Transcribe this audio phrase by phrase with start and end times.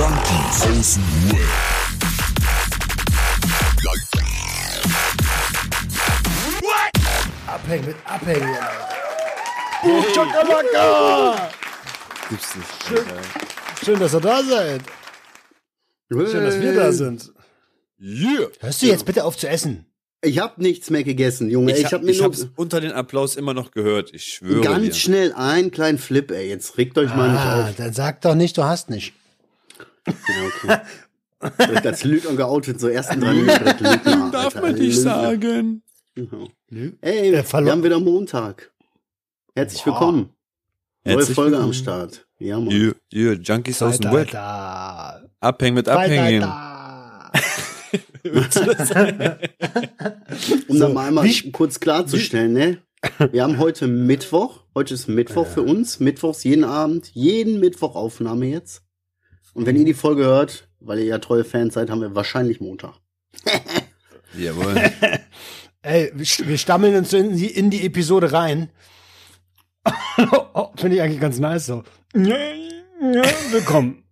[0.00, 2.60] Junkies aus dem Web.
[7.46, 8.48] Abhängen mit Abhängen.
[9.84, 11.48] Oh, Chakalaka!
[12.28, 12.68] Gibt's nicht.
[12.88, 13.04] Schön,
[13.84, 14.82] schön, dass ihr da seid.
[16.10, 17.32] Schön, dass wir da sind.
[18.00, 18.48] Yeah.
[18.60, 19.86] Hörst du jetzt bitte auf zu essen?
[20.22, 21.72] Ich hab nichts mehr gegessen, Junge.
[21.72, 24.12] Ich, Ich, hab, hab mir ich hab's unter den Applaus immer noch gehört.
[24.12, 24.94] Ich schwöre ganz dir.
[24.94, 26.48] schnell einen kleinen Flip, ey.
[26.48, 29.14] Jetzt regt euch mal Ah, nicht dann sag doch nicht, du hast nicht.
[30.06, 30.14] Ja,
[30.46, 30.80] okay.
[31.88, 34.30] Als Lügner geoutet, so ersten drei Minuten direkt Lügner.
[34.32, 35.02] Darf Alter, man nicht Lügner.
[35.14, 35.82] sagen.
[36.14, 36.48] Genau.
[37.00, 38.70] Ey, Äh, wir haben wieder Montag.
[39.54, 39.92] Herzlich Boah.
[39.92, 40.30] willkommen.
[41.04, 41.68] Neue Herzlich Folge willkommen.
[41.70, 42.26] am Start.
[42.38, 42.70] Ja, Mann.
[42.70, 44.34] Yeah, yeah, Junkies aus dem Web.
[45.40, 46.42] Abhängen mit Abhängen.
[50.68, 52.78] Um So, da mal einmal wie- kurz klarzustellen, ne?
[53.32, 54.64] Wir haben heute Mittwoch.
[54.74, 56.00] Heute ist Mittwoch für uns.
[56.00, 57.10] Mittwochs jeden Abend.
[57.14, 58.82] Jeden Mittwoch Aufnahme jetzt.
[59.60, 62.62] Und wenn ihr die Folge hört, weil ihr ja treue Fans seid, haben wir wahrscheinlich
[62.62, 62.94] Montag.
[64.38, 64.74] Jawohl.
[65.82, 68.70] Ey, wir st- wir stammeln uns in die, in die Episode rein.
[70.54, 71.82] oh, Finde ich eigentlich ganz nice so.
[72.16, 72.36] Ja,
[73.02, 74.02] ja, willkommen.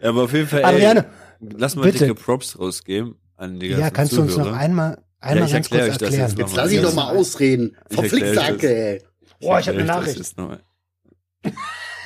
[0.00, 1.04] Aber auf jeden Fall, ey, Adriane,
[1.40, 2.06] lass mal bitte.
[2.06, 4.58] dicke Props rausgeben an die ganzen ja, kannst du uns noch Zuhörer.
[4.58, 6.12] einmal, einmal ich ganz kurz erklären?
[6.30, 6.82] jetzt Jetzt lass ihn Ja.
[6.84, 7.76] doch mal ausreden.
[7.90, 8.62] Ich Verflixte das.
[8.62, 9.02] ey.
[9.42, 10.34] Boah, ich habe eine Nachricht.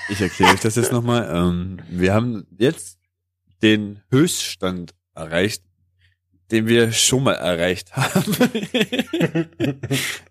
[0.08, 1.28] Ich erkläre euch das jetzt nochmal.
[1.32, 2.98] Ähm, wir haben jetzt
[3.62, 5.62] den Höchststand erreicht,
[6.50, 8.34] den wir schon mal erreicht haben.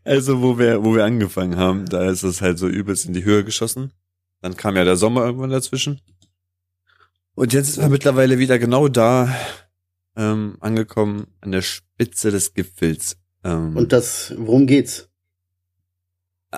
[0.04, 3.24] also wo wir, wo wir angefangen haben, da ist es halt so übelst in die
[3.24, 3.92] Höhe geschossen.
[4.42, 6.02] Dann kam ja der Sommer irgendwann dazwischen.
[7.36, 9.34] Und jetzt sind wir mittlerweile wieder genau da
[10.16, 13.18] ähm, angekommen, an der Spitze des Gipfels.
[13.44, 15.07] Ähm, Und das, worum geht's?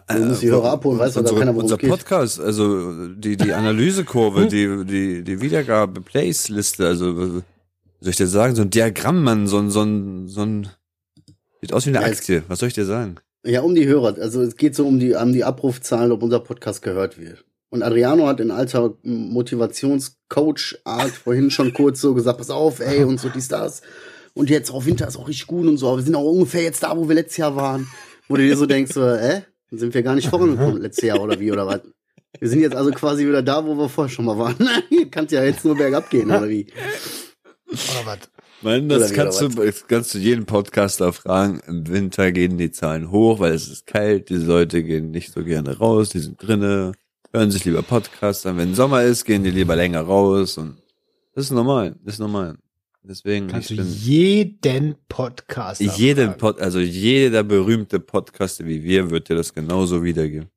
[0.08, 1.90] Du musst die Hörer abholen, weiß unsere, keiner, Unser es geht.
[1.90, 7.42] Podcast, also die, die Analysekurve, die, die, die Wiedergabe, Plays-Liste, also
[8.02, 10.70] soll ich dir sagen, so ein Diagramm, Mann, so ein, so ein, so ein,
[11.62, 13.16] sieht aus wie eine Ja, Aktie, was soll ich dir sagen?
[13.44, 14.16] Ja, um die Hörer.
[14.20, 17.46] Also es geht so um die, um die Abrufzahlen, ob unser Podcast gehört wird.
[17.70, 23.20] Und Adriano hat in alter Motivationscoach-Art vorhin schon kurz so gesagt, pass auf, ey, und
[23.20, 23.82] so dies, das.
[24.34, 26.64] Und jetzt auch Winter ist auch richtig gut und so, aber wir sind auch ungefähr
[26.64, 27.88] jetzt da, wo wir letztes Jahr waren.
[28.28, 31.40] Wo du dir so denkst, so, äh, sind wir gar nicht vorangekommen letztes Jahr oder
[31.40, 31.82] wie, oder was?
[32.40, 34.56] Wir sind jetzt also quasi wieder da, wo wir vorher schon mal waren.
[35.12, 36.68] Kann ja jetzt nur bergab gehen, oder wie?
[37.68, 38.20] Oder was?
[38.62, 41.62] Mann, das kannst du, oder das kannst du jeden Podcaster fragen.
[41.66, 45.44] Im Winter gehen die Zahlen hoch, weil es ist kalt, die Leute gehen nicht so
[45.44, 46.92] gerne raus, die sind drinne,
[47.32, 48.58] hören sich lieber Podcasts an.
[48.58, 50.78] Wenn Sommer ist, gehen die lieber länger raus und
[51.36, 52.58] das ist normal, das ist normal.
[53.02, 59.10] Deswegen, Kannst du ich bin, jeden Podcast jeden Pod, also jeder berühmte Podcaster wie wir
[59.10, 60.50] wird dir das genauso wiedergeben.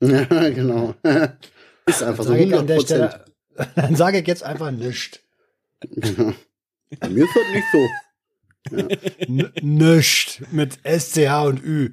[0.00, 0.94] Ja, genau.
[1.86, 3.12] Ist einfach so ich an 100 der Prozent.
[3.12, 5.20] Stelle, dann sage ich jetzt einfach nichts.
[5.80, 6.34] Genau.
[7.00, 9.26] Bei mir ist das nicht so.
[9.26, 11.90] N nischt mit SCH und Ü.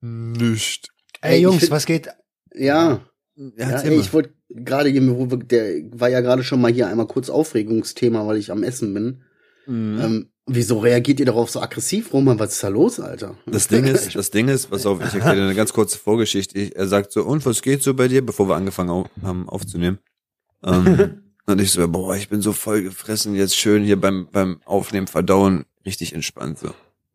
[0.00, 0.88] Nicht.
[1.20, 2.08] Ey, Jungs, was geht?
[2.54, 3.00] Ja,
[3.56, 7.30] Ja, ja ich wollte gerade hier, der war ja gerade schon mal hier einmal kurz
[7.30, 9.22] Aufregungsthema, weil ich am Essen bin.
[9.66, 10.00] Mhm.
[10.00, 12.38] Ähm, wieso reagiert ihr darauf so aggressiv, Roman?
[12.38, 13.36] Was ist da los, Alter?
[13.46, 16.58] Das Ding ist, das Ding ist, pass auf, ich erkläre dir eine ganz kurze Vorgeschichte.
[16.58, 19.48] Ich, er sagt so, und was geht so bei dir, bevor wir angefangen au haben
[19.48, 19.98] aufzunehmen?
[20.62, 24.60] Ähm, und ich so, boah, ich bin so voll gefressen, jetzt schön hier beim, beim
[24.66, 26.74] Aufnehmen, Verdauen, richtig entspannt so.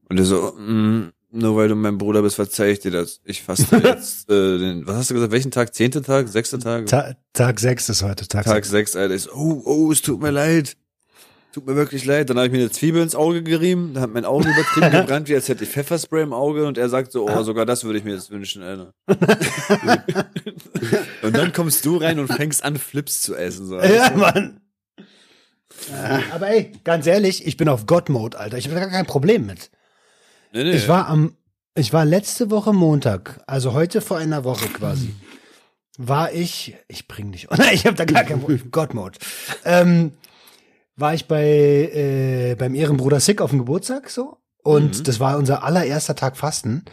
[0.09, 3.19] Und er so, mm, nur weil du mein Bruder bist, verzeih ich dir das.
[3.23, 5.75] Ich faste jetzt, äh, den, was hast du gesagt, welchen Tag?
[5.75, 6.27] Zehnte Tag?
[6.27, 6.85] Sechste Tag?
[6.87, 8.27] Ta Tag 6 ist heute.
[8.27, 8.69] Tag, Tag sechs.
[8.69, 9.13] sechs, Alter.
[9.13, 10.77] Ich oh, oh, es tut mir leid.
[11.53, 12.29] Tut mir wirklich leid.
[12.29, 15.29] Dann habe ich mir eine Zwiebel ins Auge gerieben, da hat mein Auge übertrieben gebrannt,
[15.29, 17.99] wie als hätte ich Pfefferspray im Auge und er sagt so, oh, sogar das würde
[17.99, 18.93] ich mir jetzt wünschen, Alter.
[21.21, 23.67] und dann kommst du rein und fängst an, Flips zu essen.
[23.67, 23.79] So.
[23.79, 24.61] Ja, Mann.
[26.31, 28.57] Aber ey, ganz ehrlich, ich bin auf God-Mode, Alter.
[28.57, 29.69] Ich habe da gar kein Problem mit.
[30.55, 30.71] Nee, nee.
[30.77, 31.35] Ich war am,
[31.75, 35.13] ich war letzte Woche Montag, also heute vor einer Woche quasi,
[35.97, 39.19] war ich, ich bring dich, oh nein, ich habe da gar kein Problem, God-Mode,
[39.65, 40.13] ähm,
[40.95, 45.03] war ich bei, äh, beim Ehrenbruder Sick auf dem Geburtstag so und Mhm.
[45.03, 46.85] das war unser allererster Tag Fasten.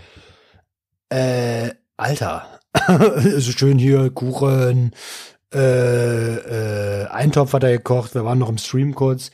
[1.09, 2.61] Äh, Alter,
[3.39, 4.93] so schön hier Kuchen,
[5.55, 9.31] äh, äh, Eintopf hat er gekocht, wir waren noch im Stream kurz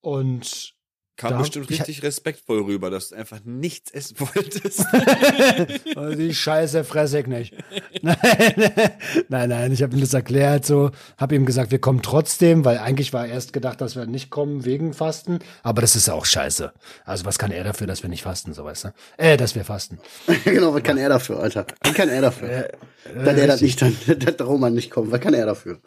[0.00, 0.74] und
[1.16, 4.84] kam Da- bestimmt ich- richtig respektvoll rüber, dass du einfach nichts essen wolltest.
[5.96, 7.54] Also Die Scheiße fresse ich nicht.
[8.02, 8.16] Nein,
[9.28, 12.78] nein, nein, ich habe ihm das erklärt, so, habe ihm gesagt, wir kommen trotzdem, weil
[12.78, 16.26] eigentlich war erst gedacht, dass wir nicht kommen wegen Fasten, aber das ist ja auch
[16.26, 16.72] scheiße.
[17.04, 18.88] Also was kann er dafür, dass wir nicht fasten, so weißt du?
[19.16, 19.98] Äh, dass wir fasten.
[20.44, 21.66] genau, was kann er dafür, Alter?
[21.82, 22.68] Was kann er dafür?
[23.14, 25.78] Dass er das nicht, dann, dass der Roman nicht kommt, was kann er dafür?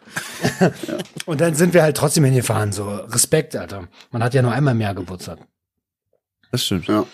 [1.26, 3.88] Und dann sind wir halt trotzdem hingefahren, so Respekt, Alter.
[4.10, 5.19] Man hat ja nur einmal mehr Geburtstag.
[6.52, 6.86] Das stimmt.
[6.88, 7.06] Ja.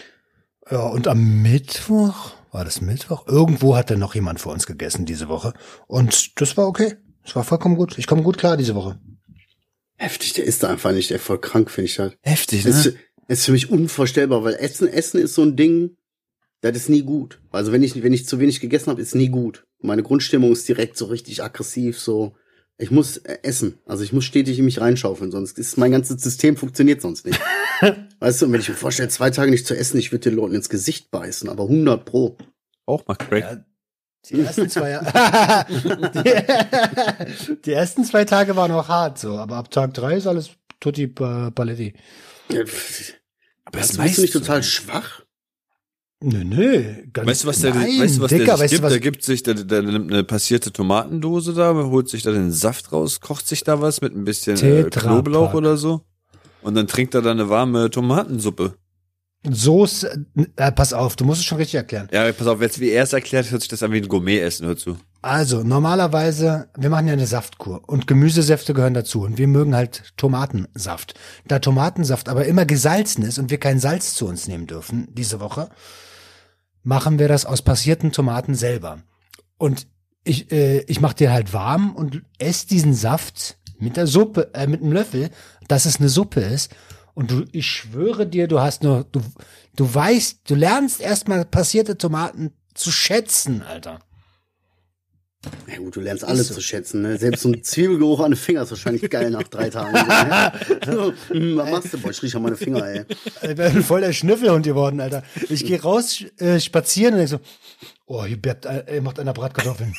[0.71, 3.27] Ja, und am Mittwoch, war das Mittwoch?
[3.29, 5.53] Irgendwo hat dann noch jemand vor uns gegessen diese Woche.
[5.87, 6.97] Und das war okay.
[7.23, 7.99] Das war vollkommen gut.
[7.99, 8.99] Ich komme gut klar diese Woche.
[9.97, 12.19] Heftig, der ist da einfach nicht, der ist voll krank, finde ich halt.
[12.23, 12.91] Heftig, Das ne?
[12.91, 12.97] ist,
[13.29, 15.97] ist für mich unvorstellbar, weil Essen, Essen ist so ein Ding,
[16.61, 17.41] das ist nie gut.
[17.51, 19.67] Also wenn ich, wenn ich zu wenig gegessen habe, ist nie gut.
[19.81, 22.35] Meine Grundstimmung ist direkt so richtig aggressiv, so.
[22.79, 23.79] Ich muss äh, essen.
[23.87, 27.41] Also ich muss stetig in mich reinschaufeln, sonst ist mein ganzes System funktioniert sonst nicht.
[28.21, 30.37] weißt du, und wenn ich mir vorstelle, zwei Tage nicht zu essen, ich würde den
[30.37, 32.37] Leuten ins Gesicht beißen, aber 100 pro.
[32.85, 33.43] Auch mal Crack.
[33.43, 33.65] Ja,
[34.31, 35.01] die ersten zwei,
[36.25, 39.39] die, die ersten zwei Tage waren auch hart, so.
[39.39, 40.51] Aber ab Tag drei ist alles
[40.81, 41.95] tutti äh, paletti.
[42.51, 42.61] Ja,
[43.65, 44.67] Aber bist das du nicht total du.
[44.67, 45.23] schwach?
[46.23, 46.95] Nö, nö.
[47.13, 48.83] Ganz, Weißt du, was der, nein, weißt du, was Dicker, der sich weißt gibt?
[48.83, 52.53] was, der gibt sich, der, der nimmt eine passierte Tomatendose da, holt sich da den
[52.53, 56.03] Saft raus, kocht sich da was mit ein bisschen äh, Knoblauch oder so.
[56.63, 58.75] Und dann trinkt er da eine warme Tomatensuppe.
[59.49, 60.27] Soße,
[60.57, 62.09] äh, pass auf, du musst es schon richtig erklären.
[62.11, 64.67] Ja, pass auf, jetzt wie er es erklärt, hört sich das an wie ein Gourmet-Essen,
[64.67, 64.97] hör zu.
[65.23, 70.13] Also, normalerweise, wir machen ja eine Saftkur und Gemüsesäfte gehören dazu und wir mögen halt
[70.17, 71.15] Tomatensaft.
[71.47, 75.39] Da Tomatensaft aber immer gesalzen ist und wir kein Salz zu uns nehmen dürfen diese
[75.39, 75.69] Woche,
[76.87, 79.01] machen wir das aus passierten Tomaten selber.
[79.59, 79.89] Und
[80.23, 84.69] ich, äh, ich mache dir halt warm und ess diesen Saft mit der Suppe, äh,
[84.69, 85.31] mit einem Löffel,
[85.67, 86.75] dass es eine Suppe ist.
[87.15, 89.21] Und du, ich schwöre dir, du hast nur, du,
[89.75, 93.99] du weißt, du lernst erstmal passierte Tomaten zu schätzen, Alter.
[95.69, 96.55] Ja gut, du lernst alles so.
[96.55, 97.19] zu schätzen, ne?
[97.19, 99.93] Selbst so ein Zwiebelgeruch an den Fingern ist wahrscheinlich geil nach drei Tagen.
[99.93, 100.53] ne?
[100.87, 101.99] so, hm, was machst du?
[101.99, 103.05] Boah, ich riech an meine Finger, ey.
[103.43, 105.23] Ich bin voll der Schnüffelhund geworden, Alter.
[105.49, 107.41] Ich gehe raus äh, spazieren und denk so,
[108.07, 109.95] oh, hier, bleibt, äh, macht einer Bratkartoffeln.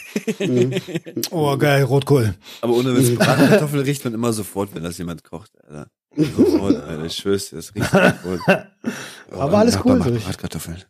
[1.31, 2.33] oh, geil, Rotkohl.
[2.61, 5.89] Aber ohne Witz, Bratkartoffel riecht man immer sofort, wenn das jemand kocht, Alter.
[6.15, 8.41] Sofort, Alter, ich schwör's dir, das riecht sofort.
[9.31, 10.83] Aber alles Nachbar cool, Bratkartoffeln.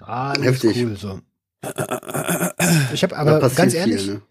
[0.00, 0.76] Alles Heftig.
[0.76, 1.20] cool, so.
[2.92, 4.22] Ich habe aber ganz viel, ehrlich, ne?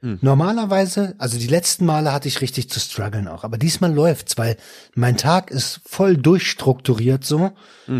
[0.00, 4.56] normalerweise, also die letzten Male hatte ich richtig zu strugglen auch, aber diesmal läuft's, weil
[4.94, 7.50] mein Tag ist voll durchstrukturiert so.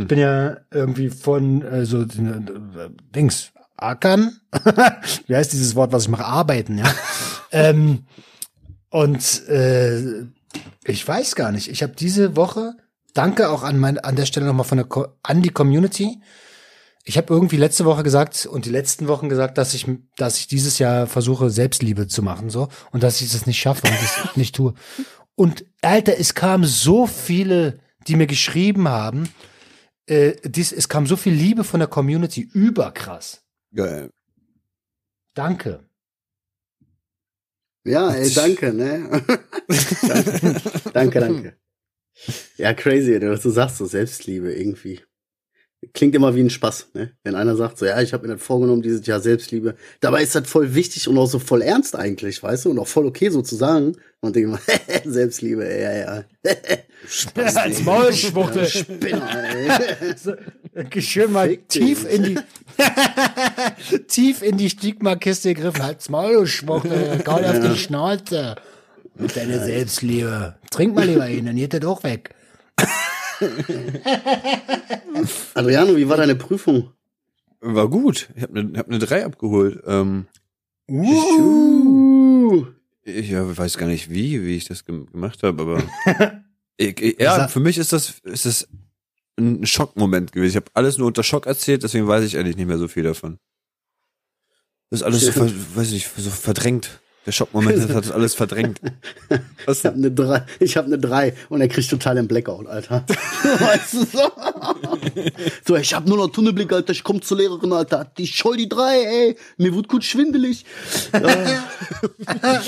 [0.03, 2.07] Ich bin ja irgendwie von äh, so äh,
[3.15, 4.41] Dings ackern.
[5.27, 6.25] Wie heißt dieses Wort, was ich mache?
[6.25, 6.93] Arbeiten, ja.
[7.53, 8.05] ähm,
[8.91, 10.23] und äh,
[10.85, 11.69] ich weiß gar nicht.
[11.69, 12.75] Ich habe diese Woche,
[13.15, 16.21] danke auch an mein, an der Stelle nochmal von der Co an die Community.
[17.05, 19.87] Ich habe irgendwie letzte Woche gesagt und die letzten Wochen gesagt, dass ich,
[20.17, 23.87] dass ich dieses Jahr versuche, Selbstliebe zu machen, so, und dass ich das nicht schaffe
[23.87, 24.75] und das nicht tue.
[25.35, 29.29] Und Alter, es kamen so viele, die mir geschrieben haben,
[30.07, 33.43] äh, dies, es kam so viel Liebe von der Community, überkrass.
[33.75, 34.11] Geil.
[35.35, 35.89] Danke.
[37.85, 39.25] Ja, ey, danke, ne?
[40.03, 40.61] danke,
[40.93, 41.59] danke, danke.
[42.57, 45.01] Ja, crazy, was du sagst, so Selbstliebe irgendwie.
[45.93, 47.13] Klingt immer wie ein Spaß, ne?
[47.23, 49.77] Wenn einer sagt so, ja, ich habe mir das vorgenommen, dieses Jahr Selbstliebe.
[50.01, 52.71] Dabei ist das voll wichtig und auch so voll ernst eigentlich, weißt du?
[52.71, 53.97] Und auch voll okay so zu sagen.
[54.21, 54.61] Und denke mal,
[55.05, 56.25] Selbstliebe, ja, ja.
[57.55, 58.67] Als Maulschwuchtel.
[58.67, 60.15] Spinner, ey.
[60.17, 60.35] So,
[61.01, 62.39] schön mal Fick tief in die
[64.09, 65.85] tief in die Stigmakiste gegriffen.
[65.85, 67.21] Halt's Maul, du Schwuchtel.
[67.25, 68.57] Kaul auf die Schnauze.
[69.15, 70.57] Mit deiner Selbstliebe.
[70.71, 72.35] Trink mal lieber hin, dann geht das auch weg.
[75.55, 76.93] Adriano, wie war deine Prüfung?
[77.61, 78.29] War gut.
[78.37, 79.83] Ich habe eine hab ne 3 abgeholt.
[79.87, 80.27] Ähm,
[80.91, 82.67] Uh.
[83.03, 85.83] ich ja, weiß gar nicht wie, wie ich das gem- gemacht habe, aber
[86.79, 88.69] ich, ich, ja, für mich ist das, ist das
[89.39, 90.51] ein Schockmoment gewesen.
[90.53, 93.03] Ich habe alles nur unter Schock erzählt, deswegen weiß ich eigentlich nicht mehr so viel
[93.03, 93.39] davon.
[94.91, 97.01] Das ist alles so, weiß ich, so verdrängt.
[97.29, 98.81] Der Schockmoment das hat das alles verdrängt.
[99.67, 102.67] Was Ich habe eine drei, ich habe eine drei und er kriegt total den Blackout,
[102.67, 103.05] Alter.
[103.43, 104.33] weißt du so?
[105.67, 108.11] so, ich habe nur noch Tunnelblick, Alter, ich komm zur Lehrerin, Alter.
[108.17, 109.37] Die scholl die drei, ey.
[109.59, 110.65] Mir wird gut schwindelig.
[111.13, 112.63] ja.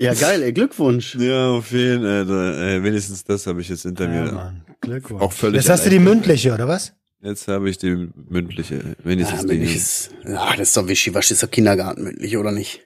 [0.00, 1.14] ja, geil, ey, Glückwunsch.
[1.14, 2.10] Ja, auf jeden Fall.
[2.10, 2.58] Alter.
[2.66, 4.32] Ey, wenigstens das habe ich jetzt hinter Ja, mir.
[4.32, 4.62] Mann.
[4.80, 5.22] Glückwunsch.
[5.22, 6.92] Auch völlig Jetzt hast du die mündliche, oder was?
[7.22, 9.76] Jetzt habe ich die mündliche, Ja, wenigstens mündlich die.
[9.76, 12.82] ist, ja, das ist doch wischiwaschi, ist doch Kindergarten mündlich, oder nicht?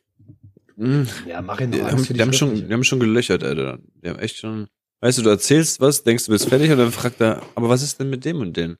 [0.81, 3.79] Hm, Ja, mach ihn die, noch haben, die, haben schon, die haben schon gelöchert, Alter.
[4.03, 4.67] Die haben echt schon.
[5.03, 7.83] Weißt du, du erzählst was, denkst du bist fertig und dann fragt er, aber was
[7.83, 8.77] ist denn mit dem und den?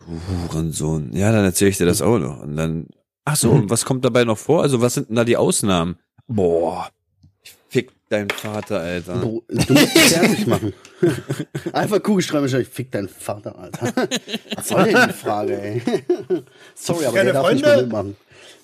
[0.00, 0.20] Du
[0.52, 1.12] Hurensohn.
[1.12, 2.42] Ja, dann erzähle ich dir das auch noch.
[2.42, 2.88] Und dann,
[3.24, 4.62] ach so, und was kommt dabei noch vor?
[4.62, 5.96] Also was sind denn da die Ausnahmen?
[6.26, 6.88] Boah,
[7.42, 9.16] ich fick deinen Vater, Alter.
[9.18, 10.72] Bro, Du musst dich fertig machen.
[11.72, 13.92] Einfach Kugelschreiber, ich fick deinen Vater, Alter.
[14.56, 15.82] Was soll denn die Frage, ey?
[16.74, 17.76] Sorry, aber der darf nicht Freunde?
[17.76, 18.16] mehr mitmachen.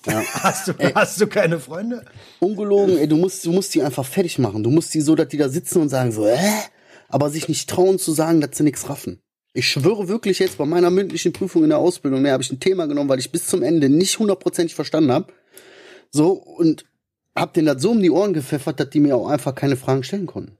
[0.05, 0.23] Ja.
[0.33, 2.03] Hast du, hast du keine Freunde?
[2.39, 4.63] Ungelogen, ey, du musst, du musst die einfach fertig machen.
[4.63, 6.51] Du musst die so, dass die da sitzen und sagen so, hä?
[7.07, 9.21] Aber sich nicht trauen zu sagen, dass sie nichts raffen.
[9.53, 12.59] Ich schwöre wirklich jetzt bei meiner mündlichen Prüfung in der Ausbildung, ne, habe ich ein
[12.59, 15.33] Thema genommen, weil ich bis zum Ende nicht hundertprozentig verstanden habe.
[16.09, 16.85] So, und
[17.35, 20.03] hab denen das so um die Ohren gepfeffert, dass die mir auch einfach keine Fragen
[20.03, 20.57] stellen konnten.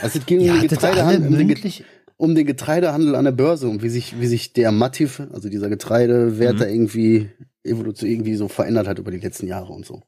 [0.00, 1.84] Also es ging um den, Getreidehandel, um, den,
[2.16, 5.68] um den Getreidehandel an der Börse und wie sich, wie sich der Mativ, also dieser
[5.68, 7.30] Getreidewert da irgendwie
[7.64, 10.02] evolution irgendwie so verändert hat über die letzten Jahre und so.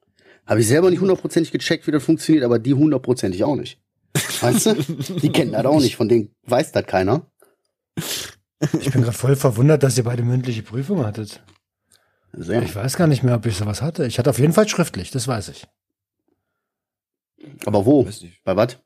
[0.47, 3.81] Habe ich selber nicht hundertprozentig gecheckt, wie das funktioniert, aber die hundertprozentig auch nicht.
[4.41, 4.75] Weißt du?
[4.75, 7.31] Die kennen das auch nicht, von denen weiß das keiner.
[7.97, 11.43] Ich bin gerade voll verwundert, dass ihr beide mündliche Prüfung hattet.
[12.33, 12.63] Sehr.
[12.63, 14.07] Ich weiß gar nicht mehr, ob ich sowas hatte.
[14.07, 15.67] Ich hatte auf jeden Fall schriftlich, das weiß ich.
[17.67, 18.09] Aber wo?
[18.45, 18.79] Bei was?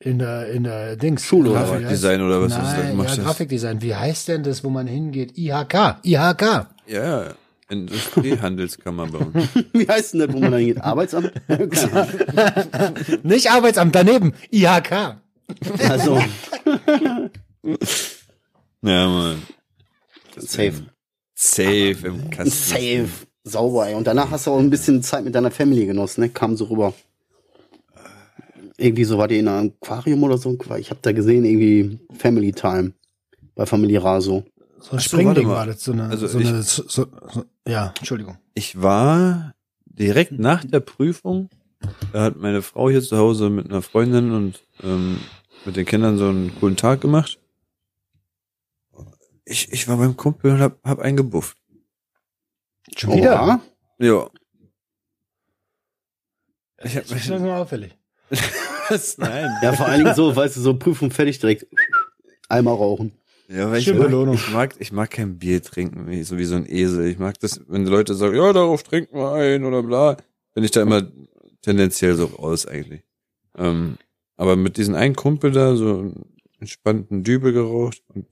[0.00, 1.24] In der, in der Dings.
[1.24, 3.04] Schule oder Grafik- Design oder was, Nein, ja.
[3.22, 3.80] Grafikdesign.
[3.80, 5.38] Wie heißt denn das, wo man hingeht?
[5.38, 5.96] IHK.
[6.02, 6.66] IHK.
[6.86, 7.34] Ja,
[7.74, 9.48] Industriehandelskammer bei uns.
[9.72, 10.80] Wie heißt denn das, wo man da hingeht?
[10.80, 11.32] Arbeitsamt?
[13.24, 14.32] Nicht Arbeitsamt, daneben.
[14.50, 15.16] IHK.
[15.88, 16.18] also,
[18.82, 19.42] Ja, Mann.
[20.36, 20.84] safe.
[21.34, 22.50] Safe im Kasten.
[22.50, 23.08] Safe.
[23.44, 23.94] Sauber, ey.
[23.94, 26.28] Und danach hast du auch ein bisschen Zeit mit deiner Family genossen, ne?
[26.30, 26.94] Kam so rüber.
[28.76, 30.56] Irgendwie so war die in einem Aquarium oder so.
[30.78, 32.92] Ich hab da gesehen, irgendwie Family Time.
[33.54, 34.44] Bei Familie Raso.
[34.84, 35.82] So ein Ach so, Springding war das.
[35.82, 38.36] So eine, Also so ich- eine so, so, so, ja, Entschuldigung.
[38.52, 39.54] Ich war
[39.86, 41.48] direkt nach der Prüfung,
[42.12, 45.18] da hat meine Frau hier zu Hause mit einer Freundin und ähm,
[45.64, 47.38] mit den Kindern so einen coolen Tag gemacht.
[49.46, 51.56] Ich, ich war beim Kumpel und hab, hab einen gebufft.
[52.94, 53.42] Schon wieder?
[53.42, 53.60] Oha.
[53.98, 54.28] Ja.
[56.82, 57.96] Ich hab Das ist nur auffällig.
[58.90, 59.16] was?
[59.16, 59.50] Nein.
[59.62, 61.66] Ja, vor allen Dingen so, weißt du, so Prüfung fertig direkt.
[62.50, 63.12] Einmal rauchen.
[63.48, 64.34] Ja, weil ich mag, Belohnung.
[64.34, 67.06] ich mag, ich mag kein Bier trinken, wie, so wie so ein Esel.
[67.06, 70.16] Ich mag das, wenn die Leute sagen, ja, darauf trinken wir ein oder bla,
[70.54, 71.06] bin ich da immer
[71.60, 73.02] tendenziell so raus eigentlich.
[73.56, 73.98] Ähm,
[74.36, 76.24] aber mit diesem einen Kumpel da so einen
[76.58, 78.26] entspannten Dübel geraucht und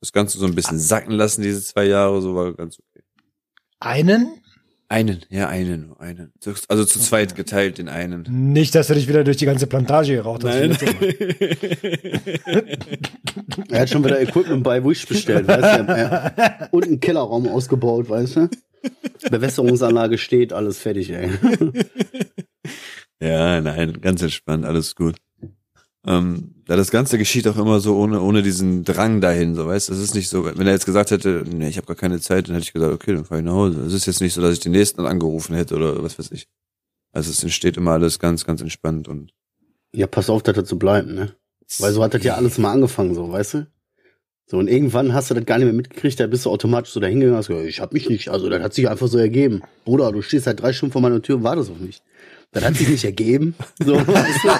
[0.00, 3.04] das Ganze so ein bisschen sacken lassen, diese zwei Jahre, so war ganz okay.
[3.80, 4.40] Einen?
[4.90, 6.32] Einen, ja, einen, nur einen.
[6.68, 8.24] Also zu zweit geteilt, den einen.
[8.52, 11.14] Nicht, dass du dich wieder durch die ganze Plantage geraucht letztes Mal.
[13.70, 16.68] Er hat schon wieder Equipment bei Wish bestellt, weißt du?
[16.70, 18.48] Und einen Kellerraum ausgebaut, weißt du?
[19.30, 21.30] Bewässerungsanlage steht, alles fertig, ey.
[23.20, 25.16] Ja, nein, ganz entspannt, alles gut.
[26.06, 29.88] Ähm, ja, das Ganze geschieht auch immer so ohne, ohne diesen Drang dahin, so weißt.
[29.88, 32.48] Es ist nicht so, wenn er jetzt gesagt hätte, nee, ich habe gar keine Zeit,
[32.48, 33.80] dann hätte ich gesagt, okay, dann fahr ich nach Hause.
[33.80, 36.46] Es ist jetzt nicht so, dass ich den nächsten angerufen hätte oder was weiß ich.
[37.12, 39.32] Also es entsteht immer alles ganz, ganz entspannt und
[39.94, 41.32] Ja, pass auf, dass das so bleibt, ne?
[41.78, 43.66] Weil so hat das ja alles mal angefangen, so, weißt du?
[44.44, 47.00] So, und irgendwann hast du das gar nicht mehr mitgekriegt, da bist du automatisch so
[47.00, 49.62] dahingegangen und hast gesagt, ich hab mich nicht, also das hat sich einfach so ergeben.
[49.84, 52.02] Bruder, du stehst seit drei Stunden vor meiner Tür und wartest auf mich.
[52.52, 53.54] Das hat sich nicht ergeben.
[53.82, 54.50] So, weißt du?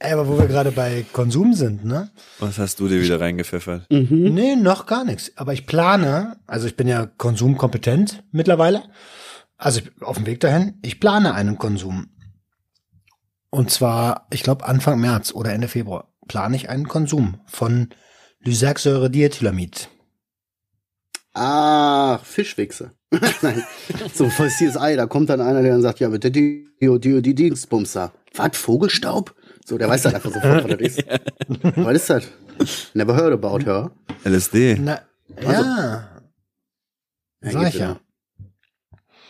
[0.00, 2.10] Ey, aber wo wir gerade bei Konsum sind, ne?
[2.38, 3.90] was hast du dir wieder reingepfeffert?
[3.90, 4.32] Mhm.
[4.32, 5.32] Nee, noch gar nichts.
[5.36, 8.84] Aber ich plane, also ich bin ja konsumkompetent mittlerweile.
[9.56, 12.10] Also ich, auf dem Weg dahin, ich plane einen Konsum.
[13.50, 17.88] Und zwar, ich glaube Anfang März oder Ende Februar plane ich einen Konsum von
[18.44, 19.88] Lysergsäure-Diethylamid.
[21.34, 22.92] Ach, Fischwichse.
[23.42, 23.64] Nein.
[24.14, 27.22] So, voll CSI, da kommt dann einer, der dann sagt, ja, bitte die, die, die,
[27.22, 28.12] die Dingsbumster.
[28.34, 29.34] Was, Vogelstaub?
[29.68, 31.04] So, der weiß dann einfach sofort, was das ist.
[31.76, 32.24] was ist das?
[32.94, 33.90] Never heard about her.
[34.24, 34.78] LSD.
[34.80, 35.00] Na,
[35.36, 36.08] Also- ja,
[37.42, 38.00] Ja, sag ich ja.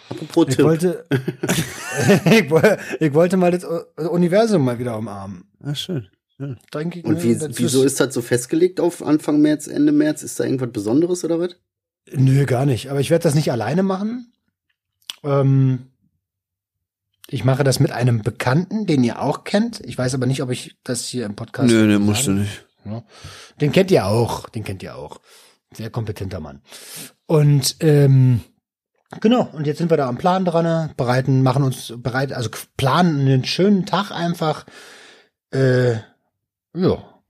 [0.08, 0.64] Apropos Ich Tipp.
[0.64, 1.04] wollte,
[2.24, 2.52] ich,
[3.00, 3.64] ich wollte mal das
[4.08, 5.44] Universum mal wieder umarmen.
[5.60, 6.08] Ah, schön.
[6.72, 10.22] Denke ich Und wie, wieso ist das so festgelegt auf Anfang März, Ende März?
[10.22, 11.56] Ist da irgendwas Besonderes oder was?
[12.12, 12.90] Nö, gar nicht.
[12.90, 14.32] Aber ich werde das nicht alleine machen.
[15.24, 15.88] Ähm,
[17.30, 19.80] ich mache das mit einem Bekannten, den ihr auch kennt.
[19.84, 21.68] Ich weiß aber nicht, ob ich das hier im Podcast.
[21.70, 22.64] Nö, nee, musst du nicht.
[22.84, 23.02] Ja.
[23.60, 24.48] Den kennt ihr auch.
[24.48, 25.20] Den kennt ihr auch.
[25.74, 26.62] Sehr kompetenter Mann.
[27.26, 28.40] Und ähm,
[29.20, 29.50] genau.
[29.52, 33.44] Und jetzt sind wir da am Plan dran, bereiten, machen uns bereit, also planen einen
[33.44, 34.64] schönen Tag einfach.
[35.50, 35.96] Äh,
[36.74, 37.22] ja.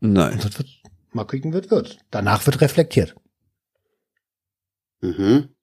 [0.00, 0.32] Nein.
[0.32, 0.68] Und das wird,
[1.12, 1.98] mal kriegen wird, wird.
[2.10, 3.14] Danach wird reflektiert.
[5.00, 5.53] Mhm.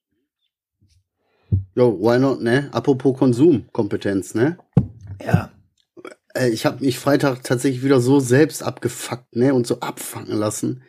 [1.75, 2.69] Jo, why not, ne?
[2.73, 4.57] Apropos Konsumkompetenz, ne?
[5.23, 5.51] Ja.
[6.33, 10.83] äh, ich habe mich Freitag tatsächlich wieder so selbst abgefuckt, ne, und so abfangen lassen,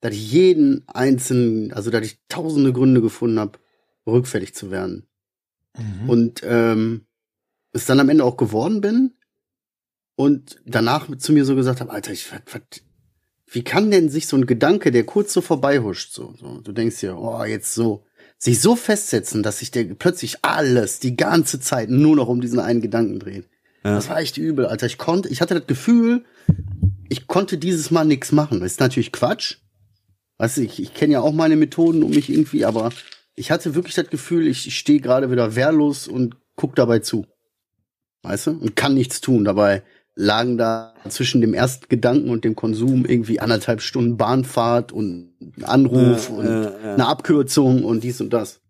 [0.00, 3.58] dass ich jeden einzelnen, also dass ich tausende Gründe gefunden habe,
[4.06, 5.08] rückfällig zu werden.
[5.76, 6.08] Mhm.
[6.08, 7.06] Und ähm,
[7.72, 9.14] es dann am Ende auch geworden bin
[10.16, 12.62] und danach zu mir so gesagt habe, Alter, ich was, was,
[13.46, 17.00] wie kann denn sich so ein Gedanke, der kurz so vorbeihuscht, so, so, du denkst
[17.00, 18.05] dir, oh, jetzt so,
[18.38, 22.60] sich so festsetzen, dass sich der plötzlich alles die ganze Zeit nur noch um diesen
[22.60, 23.48] einen Gedanken dreht.
[23.84, 23.94] Ja.
[23.94, 24.86] Das war echt übel, Alter.
[24.86, 26.24] Ich konnte, ich hatte das Gefühl,
[27.08, 28.60] ich konnte dieses Mal nichts machen.
[28.60, 29.58] Das ist natürlich Quatsch.
[30.38, 32.90] Weißt du, ich, ich kenne ja auch meine Methoden um mich irgendwie, aber
[33.36, 37.26] ich hatte wirklich das Gefühl, ich, ich stehe gerade wieder wehrlos und guck dabei zu.
[38.22, 38.50] Weißt du?
[38.52, 39.44] Und kann nichts tun.
[39.44, 39.82] Dabei
[40.16, 46.30] lagen da zwischen dem ersten Gedanken und dem Konsum irgendwie anderthalb Stunden Bahnfahrt und Anruf
[46.30, 46.94] Ja, und ja.
[46.94, 48.60] eine Abkürzung und dies und das.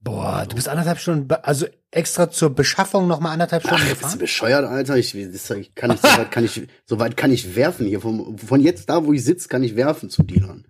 [0.00, 4.00] Boah, du bist anderthalb Stunden, also extra zur Beschaffung noch mal anderthalb Stunden Ach, bist
[4.00, 4.18] du gefahren?
[4.20, 4.96] bescheuert, Alter?
[4.96, 8.00] Ich, das, ich kann nicht, so weit kann ich, so weit kann ich werfen hier.
[8.00, 10.66] Von, von jetzt da, wo ich sitze, kann ich werfen zu Dealern.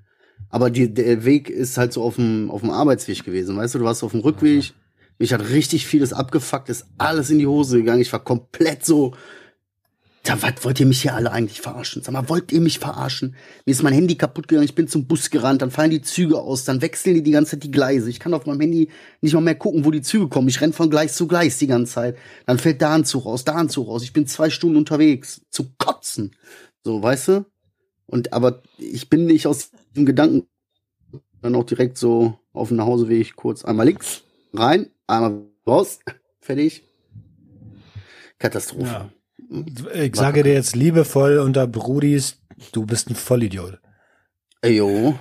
[0.48, 3.56] Aber die, der Weg ist halt so auf dem, auf dem Arbeitsweg gewesen.
[3.56, 4.72] Weißt du, du warst auf dem Rückweg.
[5.18, 8.00] Mich hat richtig vieles abgefuckt, ist alles in die Hose gegangen.
[8.02, 9.14] Ich war komplett so,
[10.24, 12.02] da, was wollt ihr mich hier alle eigentlich verarschen?
[12.02, 13.34] Sag mal, wollt ihr mich verarschen?
[13.66, 16.38] Mir ist mein Handy kaputt gegangen, ich bin zum Bus gerannt, dann fallen die Züge
[16.38, 18.08] aus, dann wechseln die die ganze Zeit die Gleise.
[18.08, 18.88] Ich kann auf meinem Handy
[19.20, 20.48] nicht mal mehr gucken, wo die Züge kommen.
[20.48, 22.16] Ich renn von Gleis zu Gleis die ganze Zeit.
[22.46, 24.04] Dann fällt da ein Zug raus, da ein Zug raus.
[24.04, 25.42] Ich bin zwei Stunden unterwegs.
[25.50, 26.36] Zu kotzen.
[26.84, 27.46] So, weißt du?
[28.06, 30.46] Und, aber ich bin nicht aus dem Gedanken
[31.40, 34.22] dann auch direkt so auf dem Nachhauseweg kurz einmal links,
[34.54, 35.98] rein, einmal raus,
[36.40, 36.84] fertig.
[38.38, 38.84] Katastrophe.
[38.84, 39.12] Ja.
[39.94, 42.38] Ich sage dir jetzt liebevoll unter Brudis,
[42.72, 43.78] du bist ein Vollidiot.
[44.64, 45.18] Jo.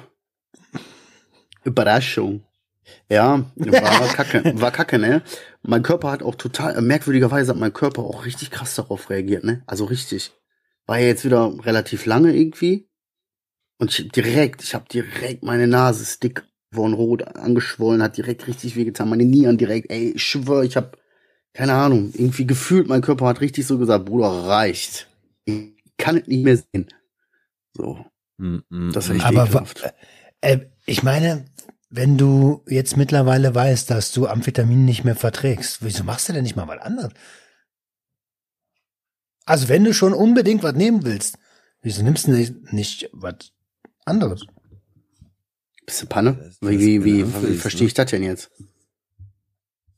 [1.63, 2.43] Überraschung.
[3.09, 5.21] Ja, war kacke, war kacke, ne?
[5.63, 9.63] Mein Körper hat auch total, merkwürdigerweise hat mein Körper auch richtig krass darauf reagiert, ne?
[9.67, 10.31] Also richtig.
[10.85, 12.89] War ja jetzt wieder relativ lange irgendwie.
[13.77, 18.47] Und ich direkt, ich habe direkt meine Nase ist dick geworden, rot, angeschwollen, hat direkt
[18.47, 20.97] richtig wehgetan, meine Nieren direkt, ey, ich schwör, ich hab,
[21.53, 25.07] keine Ahnung, irgendwie gefühlt, mein Körper hat richtig so gesagt, Bruder, reicht.
[25.45, 26.87] Ich kann es nicht mehr sehen.
[27.75, 28.05] So,
[28.37, 29.11] Mm, mm, das mm.
[29.11, 29.93] ist echt Aber ekelhaft.
[30.41, 31.45] äh, ich meine,
[31.89, 36.43] wenn du jetzt mittlerweile weißt, dass du Amphetamin nicht mehr verträgst, wieso machst du denn
[36.43, 37.11] nicht mal was anderes?
[39.45, 41.37] Also wenn du schon unbedingt was nehmen willst,
[41.81, 43.51] wieso nimmst du nicht, nicht was
[44.05, 44.45] anderes?
[45.85, 46.33] Bist du Panne?
[46.35, 48.49] Das- das Wie, wie, wie, wie verstehe ich das denn jetzt?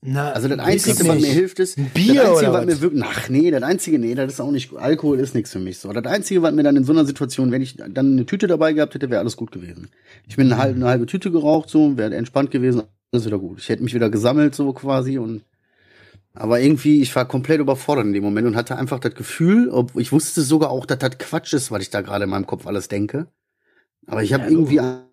[0.05, 2.65] Na, Also das Einzige, was mir hilft, ist, Ein Bier das Einzige, oder was was?
[2.65, 5.59] mir wirklich, ach nee, das Einzige, nee, das ist auch nicht, Alkohol ist nichts für
[5.59, 5.93] mich so.
[5.93, 8.73] Das Einzige, was mir dann in so einer Situation, wenn ich dann eine Tüte dabei
[8.73, 9.89] gehabt hätte, wäre alles gut gewesen.
[10.27, 13.59] Ich bin eine halbe, eine halbe Tüte geraucht, so, wäre entspannt gewesen, alles wieder gut.
[13.59, 15.43] Ich hätte mich wieder gesammelt, so quasi, und,
[16.33, 19.95] aber irgendwie, ich war komplett überfordert in dem Moment und hatte einfach das Gefühl, ob,
[19.97, 22.67] ich wusste sogar auch, dass das Quatsch ist, was ich da gerade in meinem Kopf
[22.67, 23.27] alles denke.
[24.07, 25.05] Aber ich habe Ja, irgendwie, einfach,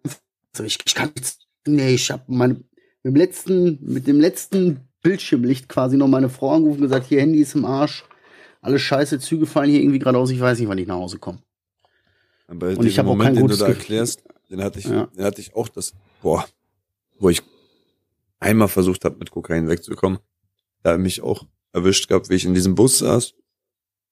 [0.56, 2.62] so, ich, ich kann jetzt, nee, ich habe meine,
[3.02, 7.20] mit dem letzten, mit dem letzten Bildschirmlicht quasi noch meine Frau angerufen und gesagt, hier
[7.20, 8.04] Handy ist im Arsch,
[8.60, 11.18] alles scheiße, Züge fallen hier irgendwie gerade aus, ich weiß nicht, wann ich nach Hause
[11.18, 11.38] komme.
[12.46, 13.80] Aber Und ich diesen hab auch Moment, kein den du gutes da Gefühl.
[13.80, 15.06] erklärst, den hatte ich, Ja.
[15.06, 16.46] den hatte ich auch das, boah,
[17.18, 17.42] wo ich
[18.38, 20.18] einmal versucht habe, mit Kokain wegzukommen.
[20.82, 23.34] Da hab ich mich auch erwischt gehabt, wie ich in diesem Bus saß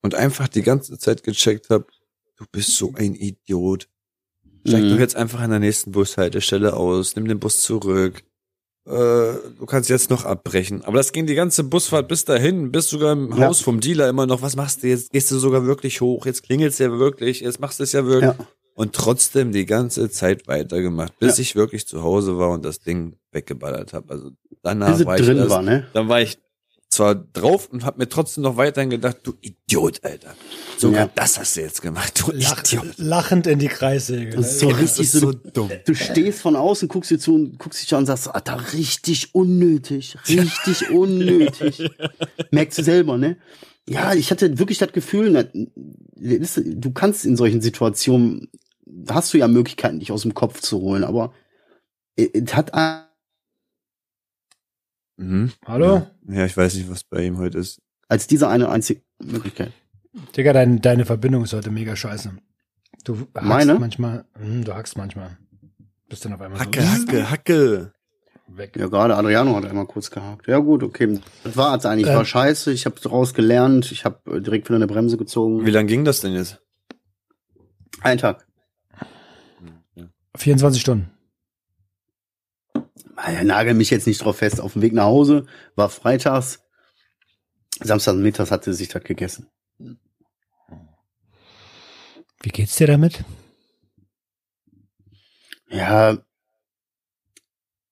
[0.02, 1.86] und einfach die ganze Zeit gecheckt habe,
[2.36, 3.88] du bist so ein Idiot.
[4.66, 4.90] Steig Mhm.
[4.90, 8.22] doch jetzt einfach an der nächsten Bushaltestelle aus, nimm den Bus zurück.
[8.88, 10.82] Äh, du kannst jetzt noch abbrechen.
[10.84, 13.46] Aber das ging die ganze Busfahrt bis dahin, bis sogar im Ja.
[13.48, 15.12] Haus vom Dealer immer noch, was machst du jetzt?
[15.12, 16.24] Gehst du sogar wirklich hoch?
[16.26, 18.32] Jetzt klingelt's ja wirklich, jetzt machst du es ja wirklich.
[18.38, 18.46] Ja.
[18.74, 21.42] Und trotzdem die ganze Zeit weitergemacht, bis Ja.
[21.42, 24.10] ich wirklich zu Hause war und das Ding weggeballert habe.
[24.10, 24.30] Also
[24.62, 25.86] danach Bis war ich drin erst, war, ne?
[25.92, 26.38] dann war ich
[26.90, 30.34] zwar drauf und habe mir trotzdem noch weiterhin gedacht, du Idiot, Alter.
[30.78, 31.10] Sogar Ja.
[31.14, 32.94] das hast du jetzt gemacht, du Lach, Idiot.
[32.96, 34.36] lachend in die Kreissäge.
[34.36, 35.70] Das ist so richtig ist so, so dumm.
[35.86, 38.72] Du stehst von außen, guckst dir zu und guckst dich an und sagst, so, Alter,
[38.72, 41.90] richtig unnötig, richtig unnötig.
[42.50, 43.36] Merkst du selber, ne?
[43.88, 45.50] Ja, ich hatte wirklich das Gefühl,
[46.16, 48.48] du kannst in solchen Situationen,
[49.08, 51.32] hast du ja Möglichkeiten, dich aus dem Kopf zu holen, aber
[52.16, 53.04] es hat ein-
[55.20, 55.50] Mhm.
[55.66, 55.94] Hallo?
[55.96, 57.80] Ja, ich weiß nicht, was bei ihm heute ist.
[58.08, 59.72] als diese eine einzige Möglichkeit.
[60.36, 62.32] Digga, dein, deine Verbindung ist heute mega scheiße.
[63.04, 63.78] Du hackst Meine?
[63.78, 65.38] manchmal, hm, du hackst manchmal.
[66.08, 67.92] Bist dann auf einmal Hacke, so Hacke, Hacke.
[68.48, 68.76] weg.
[68.76, 70.46] Ja, gerade Adriano hat einmal kurz gehakt.
[70.48, 71.20] Ja gut, okay.
[71.44, 72.08] Das war es eigentlich.
[72.08, 72.16] Ähm.
[72.16, 72.72] War scheiße.
[72.72, 73.92] Ich habe daraus gelernt.
[73.92, 75.66] Ich habe direkt wieder eine Bremse gezogen.
[75.66, 76.60] Wie lang ging das denn jetzt?
[78.00, 78.46] Ein Tag.
[80.36, 81.10] 24 Stunden.
[83.26, 84.60] Ja, nagel mich jetzt nicht drauf fest.
[84.60, 86.60] Auf dem Weg nach Hause war freitags.
[87.80, 89.48] Samstag mittags hatte sich das gegessen.
[92.40, 93.24] Wie geht's dir damit?
[95.70, 96.18] Ja,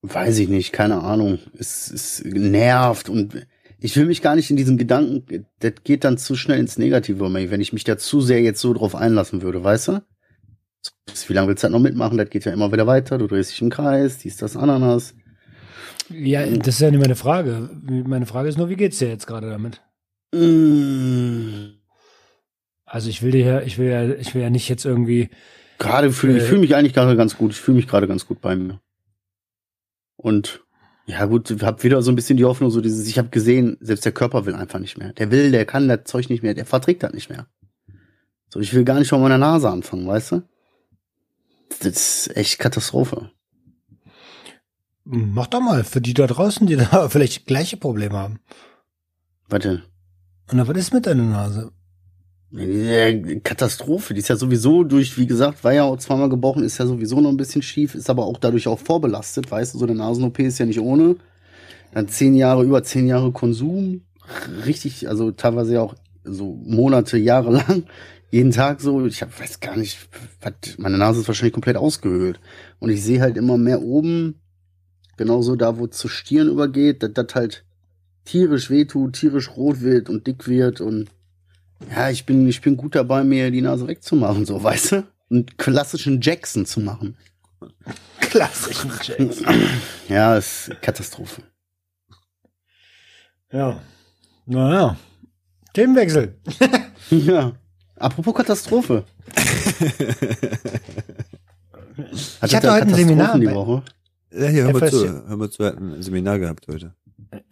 [0.02, 1.40] weiß ich nicht, keine Ahnung.
[1.58, 3.46] Es, es nervt und
[3.78, 7.32] ich will mich gar nicht in diesen Gedanken, das geht dann zu schnell ins Negative,
[7.32, 10.02] wenn ich mich da zu sehr jetzt so drauf einlassen würde, weißt du?
[11.28, 12.18] Wie lange willst du das noch mitmachen?
[12.18, 15.14] Das geht ja immer wieder weiter, du drehst dich im Kreis, dies, das, Ananas.
[16.10, 17.68] Ja, das ist ja nicht meine Frage.
[17.82, 19.82] Meine Frage ist nur, wie geht's dir jetzt gerade damit?
[20.32, 21.78] Mm,
[22.84, 25.30] Also ich will dir ja, ich will ja, ich will ja nicht jetzt irgendwie.
[25.78, 26.46] Gerade fühle ich Äh.
[26.46, 27.50] fühle mich eigentlich gerade ganz gut.
[27.52, 28.80] Ich fühle mich gerade ganz gut bei mir.
[30.16, 30.62] Und
[31.06, 33.76] ja gut, ich habe wieder so ein bisschen die Hoffnung, so dieses, ich habe gesehen,
[33.80, 35.12] selbst der Körper will einfach nicht mehr.
[35.12, 37.46] Der will, der kann das Zeug nicht mehr, der verträgt das nicht mehr.
[38.48, 40.42] So, ich will gar nicht von meiner Nase anfangen, weißt du?
[41.68, 41.86] Das
[42.28, 43.30] ist echt Katastrophe.
[45.04, 48.40] Mach doch mal für die da draußen, die da vielleicht gleiche Probleme haben.
[49.48, 49.82] Warte.
[50.50, 51.72] Und dann, was ist mit deiner Nase?
[53.42, 56.86] Katastrophe, die ist ja sowieso durch, wie gesagt, war ja auch zweimal gebrochen, ist ja
[56.86, 59.96] sowieso noch ein bisschen schief, ist aber auch dadurch auch vorbelastet, weißt du, so eine
[59.96, 61.16] Nasen-OP ist ja nicht ohne.
[61.92, 64.02] Dann zehn Jahre, über zehn Jahre Konsum,
[64.64, 67.84] richtig, also teilweise ja auch so Monate, Jahre lang,
[68.30, 69.98] jeden Tag so, ich hab, weiß gar nicht,
[70.40, 72.40] was, meine Nase ist wahrscheinlich komplett ausgehöhlt.
[72.78, 74.40] Und ich sehe halt immer mehr oben,
[75.16, 77.64] genauso da, wo es zur Stirn übergeht, dass das halt
[78.24, 81.08] tierisch wehtut, tierisch rot wird und dick wird und
[81.90, 85.06] ja, ich bin, ich bin gut dabei, mir die Nase wegzumachen, so, weißt du?
[85.30, 87.16] Einen klassischen Jackson zu machen.
[88.20, 89.42] Klassischen James.
[90.08, 91.42] Ja, ist Katastrophe.
[93.52, 93.80] ja.
[94.46, 94.96] Naja.
[95.72, 96.38] Themenwechsel.
[97.10, 97.52] Ja.
[97.98, 99.04] Apropos Katastrophe.
[102.42, 103.82] Ich hatte heute ein Seminar die Woche.
[104.30, 105.28] Ja, hier, hör mal zu.
[105.28, 106.94] Hör mal zu, er hat ein Seminar gehabt heute.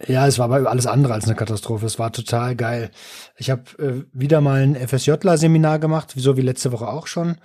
[0.07, 1.85] Ja, es war aber alles andere als eine Katastrophe.
[1.85, 2.91] Es war total geil.
[3.37, 7.37] Ich habe äh, wieder mal ein FSJler-Seminar gemacht, so wie letzte Woche auch schon.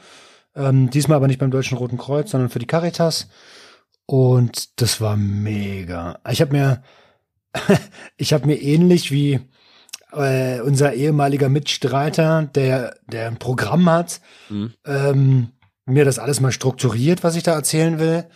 [0.54, 3.28] Ähm, diesmal aber nicht beim Deutschen Roten Kreuz, sondern für die Caritas.
[4.06, 6.18] Und das war mega.
[6.30, 6.82] Ich habe mir,
[8.16, 9.40] ich habe mir ähnlich wie
[10.12, 14.72] äh, unser ehemaliger Mitstreiter, der, der ein Programm hat, Mhm.
[14.84, 15.48] ähm,
[15.86, 18.26] mir das alles mal strukturiert, was ich da erzählen will.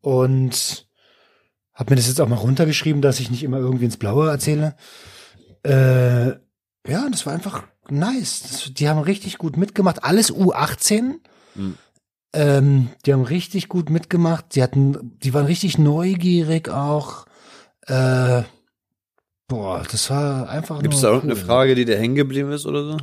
[0.00, 0.86] Und
[1.74, 4.76] habe mir das jetzt auch mal runtergeschrieben, dass ich nicht immer irgendwie ins Blaue erzähle.
[5.64, 6.28] Äh,
[6.90, 8.42] ja, das war einfach nice.
[8.42, 10.04] Das, die haben richtig gut mitgemacht.
[10.04, 11.14] Alles U18.
[11.54, 11.74] Mhm.
[12.32, 14.54] Ähm, die haben richtig gut mitgemacht.
[14.54, 17.26] Die hatten, die waren richtig neugierig auch.
[17.86, 18.42] Äh,
[19.48, 21.46] boah, das war einfach Gibt es da irgendeine cool.
[21.46, 22.96] Frage, die dir hängen geblieben ist oder so?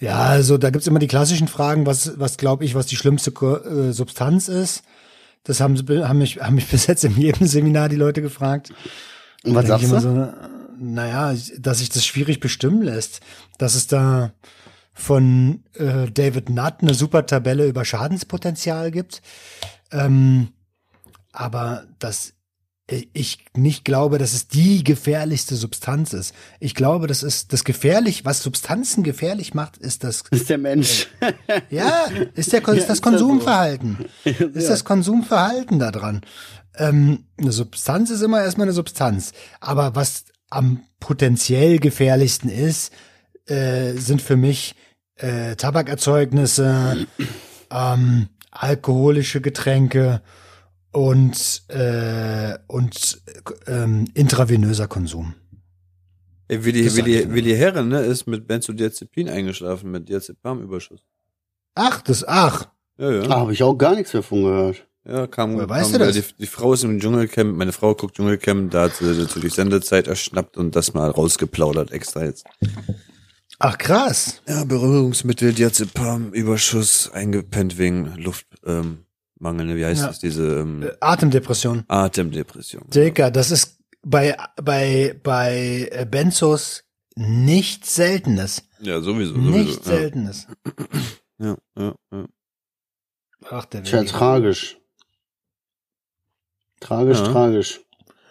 [0.00, 3.30] Ja, also da gibt's immer die klassischen Fragen, was, was glaube ich, was die schlimmste
[3.30, 4.82] äh, Substanz ist.
[5.44, 8.72] Das haben, haben, mich, haben mich bis jetzt in jedem Seminar die Leute gefragt.
[9.44, 10.00] Und was Da sagst du?
[10.00, 10.32] So,
[10.78, 13.20] naja, dass sich das schwierig bestimmen lässt.
[13.58, 14.32] Dass es da
[14.92, 19.22] von äh, David Nutt eine super Tabelle über Schadenspotenzial gibt.
[19.92, 20.48] Ähm,
[21.32, 22.32] aber dass
[22.86, 26.34] ich nicht glaube, dass es die gefährlichste Substanz ist.
[26.60, 31.08] Ich glaube, das ist das gefährlich, was Substanzen gefährlich macht, ist das ist der Mensch.
[31.70, 33.00] ja, ist der ist das.
[33.00, 34.04] Konsumverhalten.
[34.24, 36.22] Ist das Konsumverhalten da dran.
[36.76, 39.32] Ähm, eine Substanz ist immer erstmal eine Substanz.
[39.60, 42.92] Aber was am potenziell gefährlichsten ist,
[43.46, 44.74] äh, sind für mich
[45.16, 47.06] äh, Tabakerzeugnisse,
[47.70, 50.22] ähm, alkoholische Getränke
[50.94, 53.22] und, äh, und
[53.66, 55.34] ähm, intravenöser Konsum.
[56.48, 57.34] Ey, Willi, Das ich Willi, nur.
[57.34, 61.00] Willi Herren, ne, ist mit Benzodiazepin eingeschlafen, mit Diazepam-Überschuss.
[61.74, 63.22] Ach, das, ach, Ja, ja.
[63.22, 64.86] Da habe ich auch gar nichts mehr von gehört.
[65.06, 66.14] Ja, kam, Woher weißt kam du das?
[66.14, 70.06] Die, die Frau ist im Dschungelcamp, meine Frau guckt Dschungelcamp, da hat sie natürlich Sendezeit
[70.06, 72.46] erschnappt und das mal rausgeplaudert extra jetzt.
[73.58, 74.40] ach krass.
[74.48, 78.98] Ja, Berührungsmittel, Diazepam, Überschuss, eingepennt wegen Luftmangel, ähm,
[79.44, 80.06] Mangel, ne, wie heißt Ja.
[80.08, 81.84] das, diese ähm, Äh, Atemdepression.
[81.86, 82.82] Atemdepression.
[82.88, 86.82] Dicker, das ist bei, bei, bei äh, Benzos
[87.14, 88.62] nichts Seltenes.
[88.80, 89.50] Ja, sowieso, sowieso.
[89.50, 89.92] Nichts ja.
[89.96, 90.46] Seltenes.
[91.38, 92.24] Ja, ja, ja.
[93.50, 94.78] Ach, der Tja, tragisch.
[96.80, 97.32] Tragisch, Ja.
[97.32, 97.80] tragisch.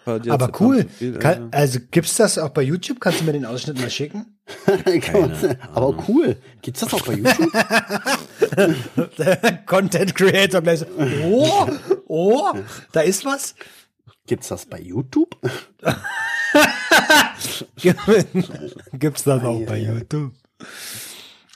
[0.06, 0.84] Aber cool.
[0.88, 3.00] viel, Kann, also gibt's das auch bei YouTube?
[3.00, 4.33] Kannst du mir den Ausschnitt mal schicken?
[5.74, 6.36] Aber cool.
[6.62, 7.52] Gibt's das auch bei YouTube?
[9.66, 10.86] Content Creator gleich so,
[11.22, 11.66] oh,
[12.06, 12.52] oh,
[12.92, 13.54] da ist was.
[14.26, 15.34] Gibt's das bei YouTube?
[18.92, 19.78] Gibt's das auch bei.
[19.78, 20.32] YouTube?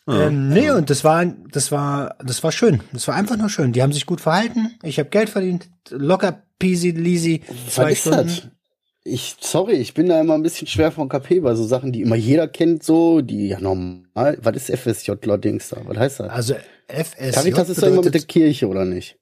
[0.06, 2.82] Ähm, nee, und das war, das war, das war schön.
[2.92, 3.72] Das war einfach nur schön.
[3.72, 4.78] Die haben sich gut verhalten.
[4.82, 5.68] Ich habe Geld verdient.
[5.90, 7.42] Locker, peasy, leasy.
[7.68, 8.57] Zwei Was Stunden.
[9.08, 12.02] Ich, sorry, ich bin da immer ein bisschen schwer von KP bei so Sachen, die
[12.02, 14.38] immer jeder kennt, so, die ja normal.
[14.42, 15.80] Was ist FSJ Dings da?
[15.84, 16.28] Was heißt das?
[16.30, 16.54] Also
[16.88, 19.18] FSJ Caritas ist doch immer mit der Kirche, oder nicht?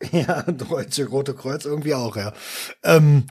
[0.12, 2.32] ja, Deutsche Rote Kreuz irgendwie auch, ja.
[2.82, 3.24] Ähm,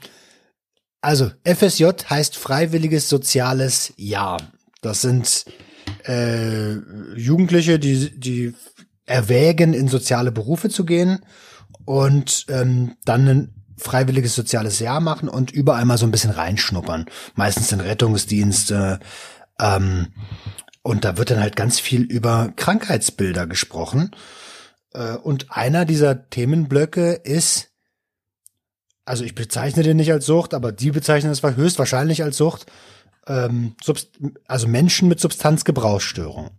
[1.00, 4.40] also FSJ heißt Freiwilliges Soziales Jahr.
[4.82, 5.44] Das sind
[6.04, 6.74] äh,
[7.14, 8.54] Jugendliche, die, die
[9.04, 11.20] erwägen, in soziale Berufe zu gehen
[11.84, 17.06] und ähm, dann ein freiwilliges soziales Jahr machen und überall mal so ein bisschen reinschnuppern.
[17.34, 19.00] Meistens in Rettungsdienste.
[19.60, 20.08] Ähm,
[20.82, 24.12] und da wird dann halt ganz viel über Krankheitsbilder gesprochen.
[24.92, 27.70] Äh, Und einer dieser Themenblöcke ist,
[29.04, 32.66] also ich bezeichne den nicht als Sucht, aber die bezeichnen es höchstwahrscheinlich als Sucht,
[33.26, 33.74] ähm,
[34.46, 36.50] also Menschen mit Substanzgebrauchsstörung.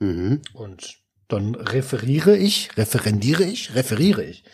[0.00, 0.42] Mhm.
[0.52, 0.98] Und
[1.28, 4.44] dann referiere ich, referendiere ich, referiere ich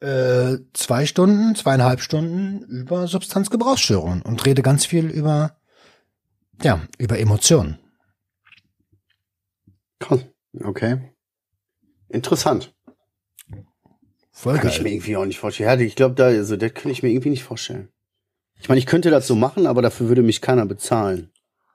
[0.00, 5.56] äh, zwei Stunden, zweieinhalb Stunden über Substanzgebrauchsstörungen und rede ganz viel über,
[6.62, 7.78] ja, über Emotionen.
[9.98, 10.20] Krass.
[10.62, 11.12] Okay.
[12.08, 12.74] Interessant.
[14.30, 14.92] Voll Kann ich mir geil.
[14.92, 15.80] irgendwie auch nicht vorstellen.
[15.80, 17.88] Ja, ich glaube, da, also, das kann ich mir irgendwie nicht vorstellen.
[18.60, 21.30] Ich meine, ich könnte das so machen, aber dafür würde mich keiner bezahlen.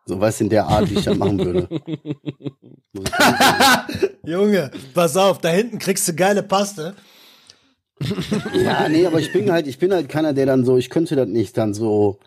[0.06, 1.70] So, weißt du, in der Art, wie ich das machen würde.
[4.26, 6.96] Junge, pass auf, da hinten kriegst du geile Paste.
[8.64, 11.16] ja, nee, aber ich bin halt, ich bin halt keiner, der dann so, ich könnte
[11.16, 12.18] das nicht dann so,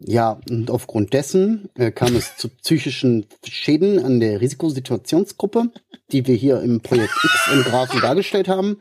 [0.00, 5.70] ja, und aufgrund dessen äh, kam es zu psychischen Schäden an der Risikosituationsgruppe,
[6.12, 8.78] die wir hier im Projekt X im Graphen dargestellt haben.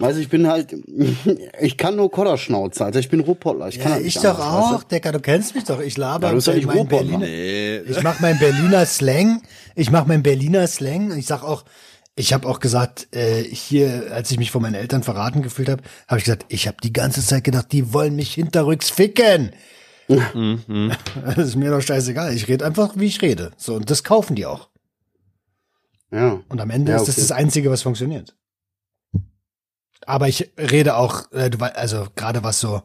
[0.00, 0.74] Also ich bin halt,
[1.60, 3.00] ich kann nur Kodderschnauze, Alter.
[3.00, 3.68] Ich bin Ruhrpottler.
[3.68, 5.80] Ich kann Ja, das nicht ich doch anders, weißt auch, Decker, du kennst mich doch.
[5.80, 6.88] Ich laber Ja, du bist.
[6.88, 7.78] Berliner, Nee.
[7.80, 9.42] ich mach meinen Berliner Slang.
[9.74, 11.16] Ich mach meinen Berliner Slang.
[11.18, 11.64] Ich sag auch,
[12.18, 15.82] ich habe auch gesagt, äh, hier, als ich mich von meinen Eltern verraten gefühlt habe,
[16.08, 19.52] habe ich gesagt, ich habe die ganze Zeit gedacht, die wollen mich hinterrücks ficken.
[20.08, 20.92] Mhm.
[21.24, 22.34] Das ist mir doch scheißegal.
[22.34, 23.52] Ich rede einfach, wie ich rede.
[23.56, 24.68] So, und das kaufen die auch.
[26.10, 26.40] Ja.
[26.48, 27.22] Und am Ende Ja, ist das okay.
[27.28, 28.34] das Einzige, was funktioniert.
[30.06, 32.82] Aber ich rede auch, äh, du wei- also gerade was so,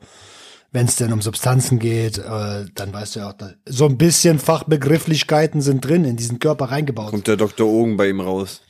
[0.71, 3.97] wenn es denn um Substanzen geht, äh, dann weißt du ja auch, da, so ein
[3.97, 7.11] bisschen Fachbegrifflichkeiten sind drin in diesen Körper reingebaut.
[7.11, 7.65] Kommt der Dr.
[7.67, 8.61] Ogen bei ihm raus.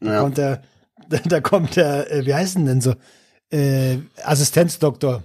[0.00, 0.20] Da Ja.
[0.20, 0.62] kommt der,
[1.26, 2.94] da, kommt der, äh, wie heißt denn denn so,
[3.50, 5.22] äh, Assistenzdoktor.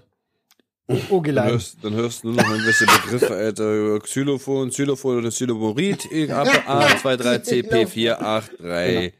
[0.87, 1.49] Dann Ogelein.
[1.51, 3.99] hörst, dann hörst du nur noch irgendwelche Begriffe, Alter.
[3.99, 6.05] Xylophon, Xylophon oder Xyloborid.
[7.71, 9.13] A223CP483.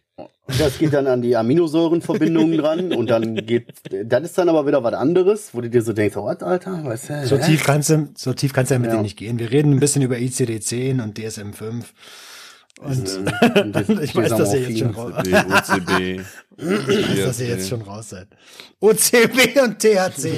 [0.59, 3.67] Das geht dann an die Aminosäurenverbindungen dran und dann geht,
[4.05, 7.09] dann ist dann aber wieder was anderes, wo du dir so denkst, oh, Alter, weißt
[7.09, 8.95] du, So tief kannst du, so tief kannst du ja mit Ja.
[8.95, 9.39] denen nicht gehen.
[9.39, 11.85] Wir reden ein bisschen über ICD-10 und DSM-5.
[12.81, 13.07] Und
[14.01, 16.21] ich weiß, dass ihr jetzt schon raus, OCB.
[17.25, 18.27] dass ihr jetzt schon raus seid.
[18.79, 20.33] OCB und THC.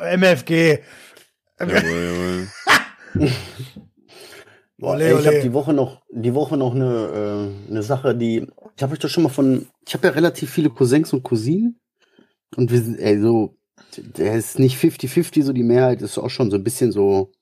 [0.16, 0.80] MFG.
[1.60, 2.48] Jawohl,
[3.14, 3.30] jawohl.
[4.78, 5.42] Boah, Ole, ey, ich habe ole.
[5.42, 8.46] die Woche noch, die Woche noch eine, äh, eine Sache, die,
[8.76, 11.80] ich habe euch doch schon mal von, ich habe ja relativ viele Cousins und Cousinen
[12.56, 13.56] und wir sind, ey, so,
[13.96, 17.32] der ist nicht 50-50, so die Mehrheit ist auch schon so ein bisschen so,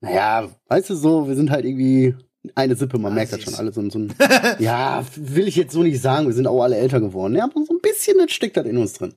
[0.00, 2.16] naja, weißt du so, wir sind halt irgendwie
[2.54, 4.14] eine Sippe, man merkt das schon alle so, so ein,
[4.58, 7.64] ja, will ich jetzt so nicht sagen, wir sind auch alle älter geworden, ja, aber
[7.64, 9.14] so ein bisschen das steckt das in uns drin.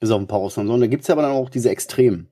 [0.00, 0.70] Bis auf ein paar Ausnahmen.
[0.70, 2.28] Und da gibt's ja aber dann auch diese Extremen.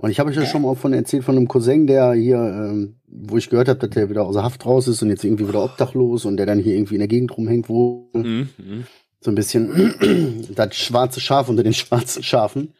[0.00, 2.96] Und ich habe euch ja schon mal von erzählt von einem Cousin, der hier, ähm,
[3.06, 5.62] wo ich gehört habe, dass der wieder außer Haft raus ist und jetzt irgendwie wieder
[5.62, 8.84] obdachlos und der dann hier irgendwie in der Gegend rumhängt, wo Mhm, mhm.
[9.20, 12.72] so ein bisschen das schwarze Schaf unter den schwarzen Schafen.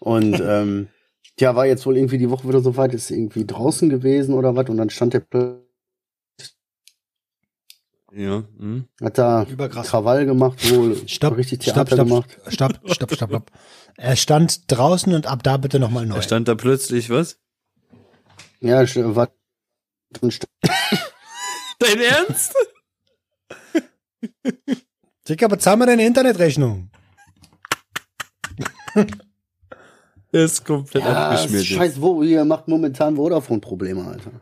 [0.00, 0.88] Und ähm,
[1.38, 4.56] ja, war jetzt wohl irgendwie die Woche wieder so weit, ist irgendwie draußen gewesen oder
[4.56, 5.62] was und dann stand der plötzlich,
[8.14, 8.84] Ja, mhm.
[9.00, 9.88] hat da Überkrass.
[9.88, 12.38] Krawall gemacht, wohl Stopp, richtig stopp, Theater stopp, gemacht.
[12.48, 13.50] stopp, stopp, stopp, stopp.
[13.96, 16.16] Er stand draußen und ab da bitte nochmal neu.
[16.16, 17.38] Da stand da plötzlich was?
[18.60, 19.30] Ja, war.
[21.78, 22.54] Dein Ernst?
[25.28, 26.90] Dicker, bezahl mal deine Internetrechnung.
[30.32, 31.64] Ist komplett Ja, abgeschmiert.
[31.64, 34.32] scheiß, wo, ihr macht momentan Vodafone-Probleme, Alter.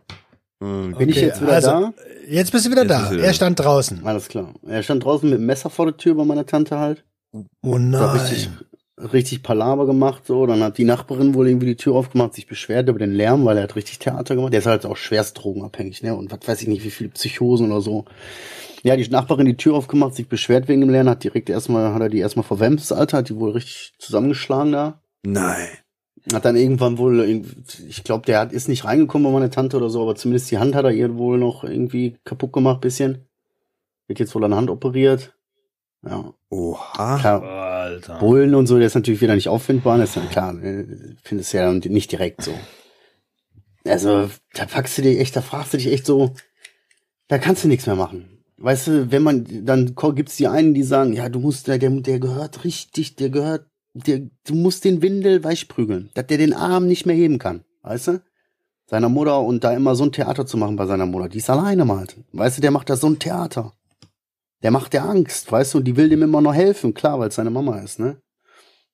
[0.61, 0.99] Jetzt.
[0.99, 1.93] Bin ich Okay, jetzt wieder also, da?
[2.29, 3.13] Jetzt bist du wieder Jetzt da.
[3.13, 4.07] Er stand draußen.
[4.07, 4.55] Alles klar.
[4.67, 7.05] Er stand draußen mit dem Messer vor der Tür bei meiner Tante halt.
[7.33, 8.11] Oh Da nein.
[8.11, 8.51] richtig,
[9.13, 10.47] richtig Palaver gemacht, so.
[10.47, 13.57] Dann hat die Nachbarin wohl irgendwie die Tür aufgemacht, sich beschwert über den Lärm, weil
[13.57, 14.53] er hat richtig Theater gemacht.
[14.53, 16.15] Der ist halt auch schwerst drogenabhängig, ne?
[16.15, 18.05] Und was weiß ich nicht, wie viele Psychosen oder so.
[18.83, 22.01] Ja, die Nachbarin die Tür aufgemacht, sich beschwert wegen dem Lärm, hat direkt erstmal, hat
[22.01, 25.03] er die erstmal verwemst, Alter, hat die wohl richtig zusammengeschlagen da.
[25.23, 25.69] Nein.
[26.33, 27.21] Hat dann irgendwann wohl,
[27.89, 30.59] ich glaube, der hat, ist nicht reingekommen bei meiner Tante oder so, aber zumindest die
[30.59, 33.27] Hand hat er ihr wohl noch irgendwie kaputt gemacht, bisschen.
[34.07, 35.35] Wird jetzt wohl an der Hand operiert.
[36.05, 36.33] Ja.
[36.51, 37.19] Oha.
[37.19, 38.19] Klar, Alter.
[38.19, 40.87] Bullen und so, der ist natürlich wieder nicht auffindbar, das ist dann klar, äh,
[41.23, 42.53] findest du ja nicht direkt so.
[43.85, 46.35] Also, da packst du dich echt, da fragst du dich echt so,
[47.29, 48.45] da kannst du nichts mehr machen.
[48.59, 51.91] Weißt du, wenn man, dann gibt's die einen, die sagen, ja, du musst, der, der,
[51.91, 56.55] der gehört richtig, der gehört, der, du musst den Windel weich prügeln, dass der den
[56.55, 58.23] Arm nicht mehr heben kann, weißt du?
[58.87, 61.51] Seiner Mutter und da immer so ein Theater zu machen bei seiner Mutter, die ist
[61.51, 62.07] alleine mal.
[62.33, 63.73] Weißt du, der macht da so ein Theater.
[64.63, 67.29] Der macht der Angst, weißt du, und die will dem immer noch helfen, klar, weil
[67.29, 68.21] es seine Mama ist, ne?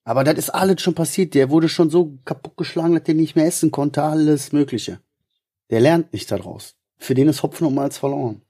[0.06, 1.34] Aber das ist alles schon passiert.
[1.34, 5.00] Der wurde schon so kaputtgeschlagen, dass der nicht mehr essen konnte, alles Mögliche.
[5.70, 6.76] Der lernt nicht daraus.
[6.96, 8.42] Für den ist Hopfen und Malz verloren.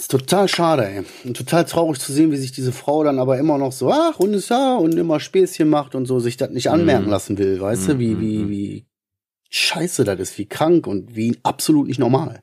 [0.00, 1.04] Ist total schade, ey.
[1.24, 4.18] Und total traurig zu sehen, wie sich diese Frau dann aber immer noch so, ach,
[4.18, 7.10] und ist ja, und immer Späßchen macht und so, sich das nicht anmerken Mhm.
[7.10, 8.48] lassen will, weißt du, wie, Mhm, wie, mhm.
[8.48, 8.86] wie
[9.50, 12.42] scheiße das ist, wie krank und wie absolut nicht normal.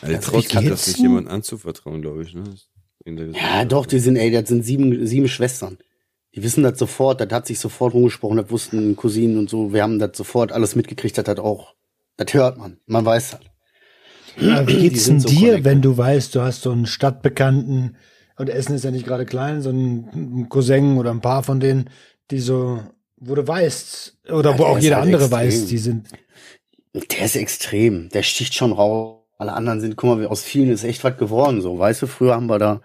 [0.00, 2.34] Also, wie sich das nicht jemand anzuvertrauen, glaube ich.
[2.34, 2.44] Ne?
[3.34, 5.76] Ja, doch, die sind, ey, das sind sieben, sieben Schwestern.
[6.34, 9.82] Die wissen das sofort, das hat sich sofort rumgesprochen, das wussten Cousinen und so, wir
[9.82, 11.74] haben das sofort alles mitgekriegt, das hat auch,
[12.16, 13.40] das hört man, man weiß das.
[14.36, 15.64] Aber wie geht's denn so dir, connected.
[15.64, 17.96] wenn du weißt, du hast so einen Stadtbekannten
[18.36, 21.90] und Essen ist ja nicht gerade klein, so einen Cousin oder ein paar von denen,
[22.30, 22.82] die so,
[23.16, 25.30] wo du weißt, oder Ja, wo auch jeder halt andere extrem.
[25.30, 26.08] weiß, die sind.
[26.94, 29.18] Der ist extrem, der sticht schon raus.
[29.38, 32.34] Alle anderen sind, guck mal, aus vielen ist echt was geworden, so, weißt du, früher
[32.34, 32.82] haben wir da,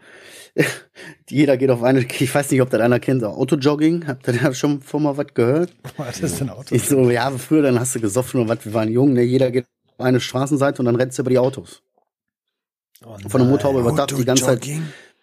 [1.29, 4.33] jeder geht auf eine, ich weiß nicht, ob das einer kennt, so Autojogging, habt ihr
[4.35, 5.75] da schon vor mal was gehört?
[5.97, 6.75] Was ist denn Auto?
[6.75, 9.51] Ich so, ja, früher, dann hast du gesoffen oder was, wir waren jung, ne, jeder
[9.51, 9.65] geht
[9.97, 11.81] eine Straßenseite und dann rennst du über die Autos.
[13.05, 14.67] Oh Von der Motorhaube überdacht die ganze Zeit,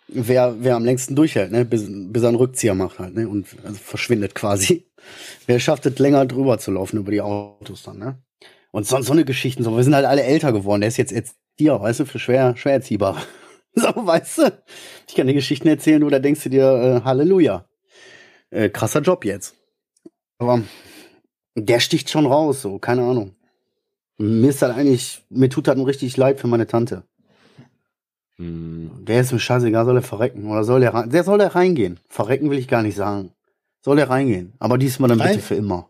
[0.09, 3.47] wer, wer am längsten durchhält, ne, bis, bis er einen Rückzieher macht halt, ne, und
[3.65, 4.87] also verschwindet quasi.
[5.47, 8.23] Wer schafft es länger drüber zu laufen über die Autos dann, ne?
[8.71, 11.11] Und so, so eine Geschichten, so, wir sind halt alle älter geworden, der ist jetzt
[11.11, 13.21] jetzt hier, weißt du, für schwer, schwer erziehbar.
[13.75, 14.63] So, weißt du?
[15.09, 17.65] Ich kann dir Geschichten erzählen, du, da denkst du dir, äh, Halleluja.
[18.51, 19.55] Äh, krasser Job jetzt.
[20.37, 20.63] Aber
[21.55, 23.35] der sticht schon raus, so, keine Ahnung.
[24.23, 27.03] Mir ist halt eigentlich, mir tut das nur richtig leid für meine Tante.
[28.37, 29.05] Hm.
[29.05, 30.49] Der ist mir scheißegal, soll er verrecken.
[30.49, 31.99] Oder soll er rein, der soll er reingehen.
[32.09, 33.33] Verrecken will ich gar nicht sagen.
[33.85, 34.53] Soll er reingehen.
[34.61, 35.31] Aber diesmal dann Rein?
[35.31, 35.89] bitte für immer.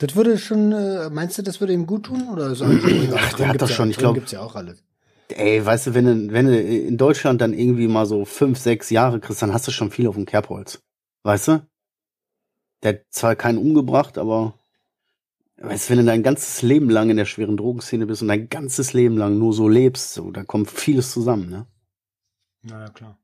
[0.00, 2.28] Das würde schon, äh, meinst du, das würde ihm gut tun?
[2.32, 4.82] Oder alles Ach, der hat das schon, ja, ich glaub- gibt's ja auch alles.
[5.28, 8.90] Ey, weißt du, wenn du, wenn du in Deutschland dann irgendwie mal so fünf, sechs
[8.90, 10.80] Jahre kriegst, dann hast du schon viel auf dem Kerbholz.
[11.22, 11.66] Weißt du?
[12.82, 14.54] Der hat zwar keinen umgebracht, aber
[15.60, 18.48] weißt du, wenn du dein ganzes Leben lang in der schweren Drogenszene bist und dein
[18.48, 21.66] ganzes Leben lang nur so lebst, so, da kommt vieles zusammen, ne?
[22.62, 23.18] Na ja, klar.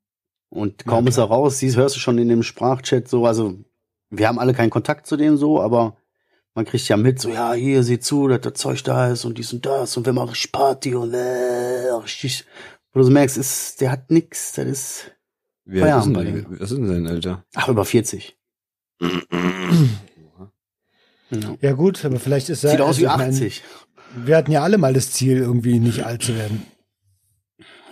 [0.50, 3.58] Und Ja, kaum ist er raus, siehst, hörst du schon in dem Sprachchat so, also
[4.10, 5.96] wir haben alle keinen Kontakt zu denen so, aber
[6.54, 9.38] man kriegt ja mit, so, ja, hier, sieh zu, dass das Zeug da ist und
[9.38, 12.44] dies und das und wir machen richtig Party und äh, richtig,
[12.92, 15.12] wo du so merkst, ist, der hat nix, das ist,
[15.66, 16.46] alt ist Feierabend denn?
[16.60, 17.44] Was ist denn sein Alter?
[17.54, 18.38] ach, über 40.
[21.30, 21.56] Ja.
[21.60, 22.70] Ja gut, aber vielleicht ist er.
[22.70, 23.62] Sieht aus also wie ich mein, 80.
[24.24, 26.62] wir hatten ja alle mal das Ziel, irgendwie nicht alt zu werden.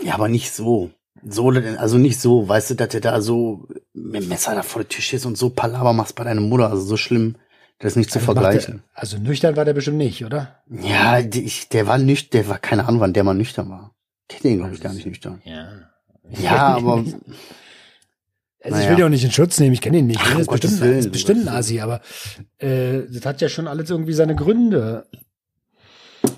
[0.02, 0.90] Ja, aber nicht so.
[1.26, 4.82] So, also nicht so, weißt du, dass du da so mit dem Messer da vor
[4.82, 7.36] der Tisch ist und so Palaver machst bei deiner Mutter, also so schlimm,
[7.78, 8.82] das ist nicht zu Also vergleichen.
[8.94, 10.62] Der, also nüchtern war der bestimmt nicht, oder?
[10.68, 13.94] Ja, die- ich, der war nüchtern, der war keine Ahnung, wann der mal nüchtern war.
[14.30, 15.40] Ich kenne den, glaube ich, gar nicht nüchtern.
[15.44, 15.68] Ja.
[16.30, 17.04] Ja, aber
[18.64, 18.88] Also ich Naja.
[18.90, 20.20] will den auch nicht in Schutz nehmen, ich kenne ihn nicht.
[20.22, 22.00] Ach, um ist bestimmt, Willen, ist bestimmt ein Asi, aber
[22.58, 25.06] äh, das hat ja schon alles irgendwie seine Gründe.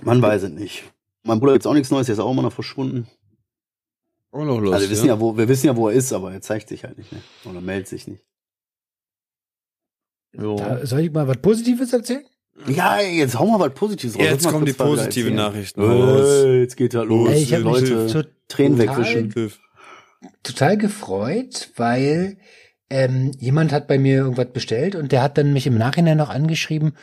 [0.03, 0.83] man weiß es nicht.
[1.23, 3.07] Mein Bruder gibt's auch nichts Neues, der ist auch immer noch verschwunden.
[4.33, 4.75] Auch noch los.
[4.75, 6.83] also wir wissen ja, wo, wir wissen ja, wo er ist, aber er zeigt sich
[6.85, 7.23] halt nicht mehr.
[7.45, 8.25] Oder meldet sich nicht.
[10.33, 12.25] Da, soll ich mal was Positives erzählen?
[12.67, 14.23] Ja, jetzt hau mal was Positives raus.
[14.23, 15.35] Jetzt Lass mal kommen die positiven.
[15.35, 15.81] Nachrichten.
[15.81, 17.31] Äh, jetzt geht er los.
[17.31, 19.53] Ey, ich hab Leute, so Tränen total- wegwischen.
[20.47, 22.39] Total gefreut, weil
[22.89, 26.31] ähm, jemand hat bei mir irgendwas bestellt und der hat dann mich im Nachhinein noch
[26.31, 26.97] angeschrieben,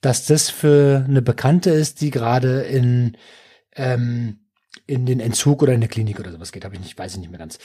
[0.00, 3.16] dass das für eine Bekannte ist, die gerade in
[3.74, 4.38] ähm,
[4.86, 7.18] in den Entzug oder in eine Klinik oder sowas geht, habe ich nicht, weiß ich
[7.18, 7.58] nicht mehr ganz.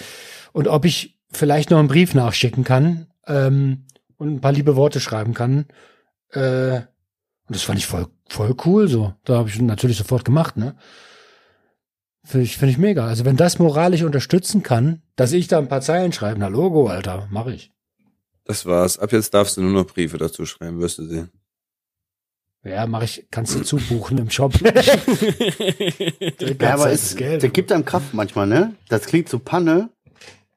[0.54, 3.86] Und ob ich vielleicht noch einen Brief nachschicken kann ähm,
[4.18, 5.66] und ein paar liebe Worte schreiben kann.
[6.32, 9.14] Äh, und das fand ich voll voll cool so.
[9.26, 10.76] Da habe ich natürlich sofort gemacht, ne?
[12.30, 13.08] Finde ich, finde ich mega.
[13.08, 16.86] Also wenn das moralisch unterstützen kann, dass ich da ein paar Zeilen schreibe, na Logo,
[16.86, 17.72] Alter, mache ich.
[18.46, 19.00] Das war's.
[19.00, 21.32] Ab jetzt darfst du nur noch Briefe dazu schreiben, wirst du sehen.
[22.64, 24.54] Ja, mache ich, kannst du zubuchen im Shop.
[26.62, 27.42] Ja, aber es, Geld.
[27.42, 28.76] der gibt einem Kraft manchmal, ne?
[28.90, 29.90] Das klingt so Panne.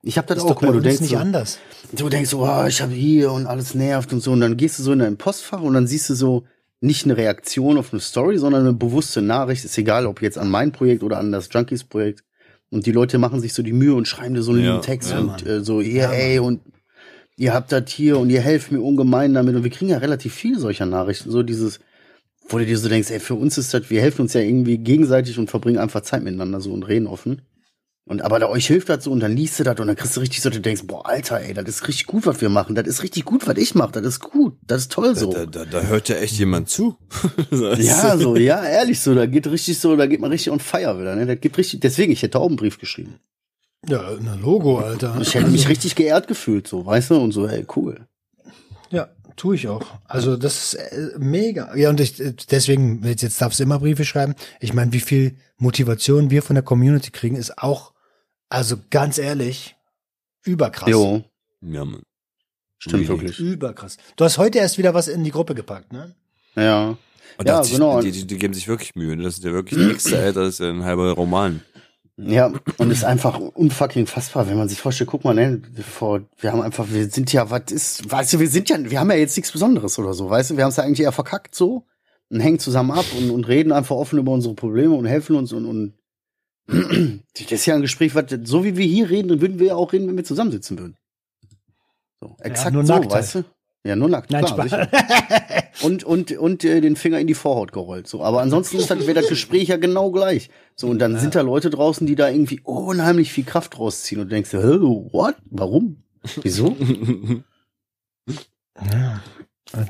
[0.03, 1.59] Ich hab das, ist auch, mal, du denkst nicht so, anders.
[1.93, 4.33] du denkst so, oh, ich habe hier und alles nervt und so.
[4.33, 6.45] Und dann gehst du so in dein Postfach und dann siehst du so
[6.83, 9.65] nicht eine Reaktion auf eine Story, sondern eine bewusste Nachricht.
[9.65, 12.25] Ist egal, ob jetzt an mein Projekt oder an das Junkies-Projekt.
[12.71, 14.83] Und die Leute machen sich so die Mühe und schreiben dir so einen Ja, lieben
[14.83, 16.61] Text ja, und äh, so, hier, Ja, ey, und
[17.37, 19.55] ihr habt das hier und ihr helft mir ungemein damit.
[19.55, 21.31] Und wir kriegen ja relativ viel solcher Nachrichten.
[21.31, 21.79] So dieses,
[22.49, 24.79] wo du dir so denkst, ey, für uns ist das, wir helfen uns ja irgendwie
[24.79, 27.43] gegenseitig und verbringen einfach Zeit miteinander so und reden offen.
[28.05, 30.17] Und aber da euch hilft das so und dann liest du das und dann kriegst
[30.17, 32.75] du richtig so, du denkst, boah, Alter, ey, das ist richtig gut, was wir machen.
[32.75, 33.93] Das ist richtig gut, was ich mache.
[33.93, 34.57] Das ist gut.
[34.67, 35.33] Das ist toll so.
[35.33, 36.97] Da, da, da hört ja echt jemand zu.
[37.53, 40.99] Ja, so, ja, ehrlich so, da geht richtig so, da geht man richtig on fire
[40.99, 41.27] wieder, ne?
[41.27, 43.21] Das gibt richtig, deswegen, ich hätte auch einen Brief geschrieben.
[43.89, 45.19] Ja, ein Logo, Alter.
[45.21, 48.07] Ich hätte mich richtig geehrt gefühlt, so, weißt du, und so, ey, cool.
[48.91, 49.83] Ja, tue ich auch.
[50.05, 51.75] Also das ist äh, mega.
[51.77, 52.15] Ja, und ich,
[52.51, 54.35] deswegen, jetzt jetzt darfst du immer Briefe schreiben.
[54.61, 57.92] Ich meine, wie viel Motivation wir von der Community kriegen, ist auch,
[58.53, 59.77] also ganz ehrlich,
[60.45, 60.89] überkrass.
[60.91, 61.23] Jo,
[61.61, 62.03] Ja, Mann.
[62.79, 63.39] stimmt wirklich.
[63.39, 63.97] Überkrass.
[64.17, 66.15] Du hast heute erst wieder was in die Gruppe gepackt, ne?
[66.57, 66.97] Ja.
[67.39, 68.01] Und Ja, sich- genau.
[68.01, 69.17] Die, die, die geben sich wirklich Mühe.
[69.17, 69.23] ne?
[69.23, 71.63] Das ist ja wirklich ein Alter, das ist ja ein halber Roman.
[72.19, 76.53] Ja, und ist einfach unfucking fassbar, wenn man sich vorstellt, guck mal, ne, vor, wir
[76.53, 79.17] haben einfach, wir sind ja, was ist, weißt du, wir sind ja, wir haben ja
[79.17, 81.87] jetzt nichts Besonderes oder so, weißt du, wir haben es ja eigentlich eher verkackt so
[82.29, 85.55] und hängen zusammen ab und, und reden einfach offen über unsere Probleme und helfen uns
[85.55, 85.95] und, und
[86.67, 89.75] das ist ja ein Gespräch, was, so wie wir hier reden, dann würden wir ja
[89.75, 90.97] auch reden, wenn wir zusammensitzen würden.
[92.21, 93.45] So, exakt nur so, nackt weißt du?
[93.85, 94.89] Ja, nur nackt, Nein, klar, sicher.
[95.83, 98.07] Und, und, und äh, den Finger in die Vorhaut gerollt.
[98.07, 98.23] So.
[98.23, 100.49] Aber ansonsten ist das, wäre das Gespräch ja genau gleich.
[100.77, 104.29] So, und dann sind da Leute draußen, die da irgendwie unheimlich viel Kraft rausziehen und
[104.29, 105.35] du denkst, hä, what?
[105.51, 106.05] Warum?
[106.43, 106.77] Wieso?
[108.91, 109.23] Ja,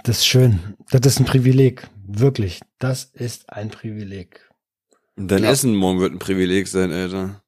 [0.04, 0.58] das ist schön.
[0.90, 1.88] Das ist ein Privileg.
[2.06, 2.60] Wirklich.
[2.78, 4.50] Das ist ein Privileg.
[5.16, 5.50] Dein Ja.
[5.50, 7.42] Essen morgen wird ein Privileg sein, Alter.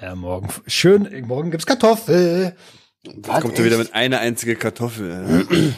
[0.00, 0.48] Ja, morgen.
[0.66, 1.08] Schön.
[1.26, 2.56] Morgen gibt's Kartoffel.
[3.22, 5.46] Was, Kommt er wieder mit einer einzigen Kartoffel, Alter.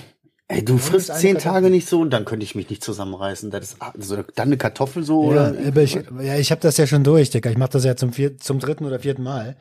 [0.48, 1.52] Ey, du ist frisst zehn Kartoffel.
[1.52, 3.50] Tage nicht so und dann könnte ich mich nicht zusammenreißen.
[3.50, 5.58] Das ist also, dann eine Kartoffel so Ja, oder?
[5.68, 7.50] aber ich, ja, ich habe das ja schon durch, Digga.
[7.50, 9.56] Ich mache das ja zum, vier, zum dritten oder vierten Mal.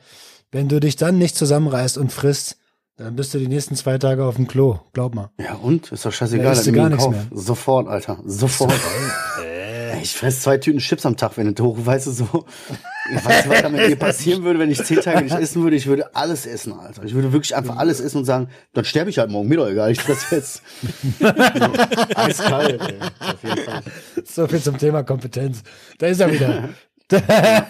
[0.52, 2.58] Wenn du dich dann nicht zusammenreißt und frisst,
[2.96, 4.78] dann bist du die nächsten zwei Tage auf dem Klo.
[4.92, 5.30] Glaub mal.
[5.40, 5.90] Ja, und?
[5.90, 6.52] Ist doch Da scheißegal.
[6.52, 7.14] isst dann du gar nichts Kauf.
[7.32, 8.18] Sofort, Alter.
[8.24, 8.72] Sofort.
[10.02, 12.44] Ich fress zwei Tüten Chips am Tag, wenn du hoch, weißt du so.
[13.12, 15.76] Ich weiß, was da mit mir passieren würde, wenn ich zehn Tage nicht essen würde.
[15.76, 17.04] Ich würde alles essen, Alter.
[17.04, 19.48] Ich würde wirklich einfach alles essen und sagen, dann sterbe ich halt morgen.
[19.48, 20.62] Mir doch egal, ich fress jetzt.
[21.20, 21.26] so,
[22.14, 22.98] eiskalt, ey.
[23.20, 23.82] Auf jeden Fall.
[24.24, 25.62] So viel zum Thema Kompetenz.
[25.98, 26.70] Da ist er wieder.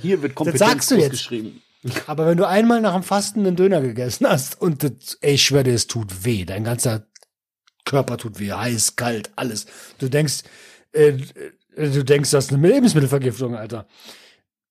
[0.00, 1.10] Hier wird Kompetenz sagst du jetzt.
[1.12, 1.62] geschrieben.
[2.06, 5.44] Aber wenn du einmal nach dem Fasten einen Döner gegessen hast und das, ey, ich
[5.44, 6.44] schwöre dir, es tut weh.
[6.44, 7.06] Dein ganzer
[7.84, 8.52] Körper tut weh.
[8.52, 9.66] Heiß, kalt, alles.
[9.98, 10.42] Du denkst,
[10.92, 11.12] äh,
[11.76, 13.86] du denkst, das ist eine Lebensmittelvergiftung, Alter.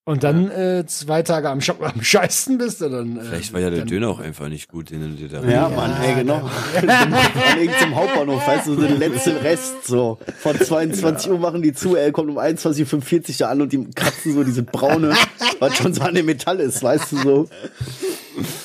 [0.05, 3.17] Und dann äh, zwei Tage am, Sch am Scheißen bist du dann.
[3.17, 5.69] Äh, Vielleicht war ja der Döner auch einfach nicht gut, den du dir da Ja,
[5.69, 6.41] Mann, ey, genau.
[6.75, 10.19] An irgendeinem Hauptbahnhof, weißt du, so den letzten Rest, so.
[10.39, 13.91] Von 22 Uhr machen die zu, er kommt um 21.45 Uhr da an und die
[13.91, 15.13] kratzen so diese braune,
[15.59, 17.49] was schon so an dem Metall ist, weißt du, so.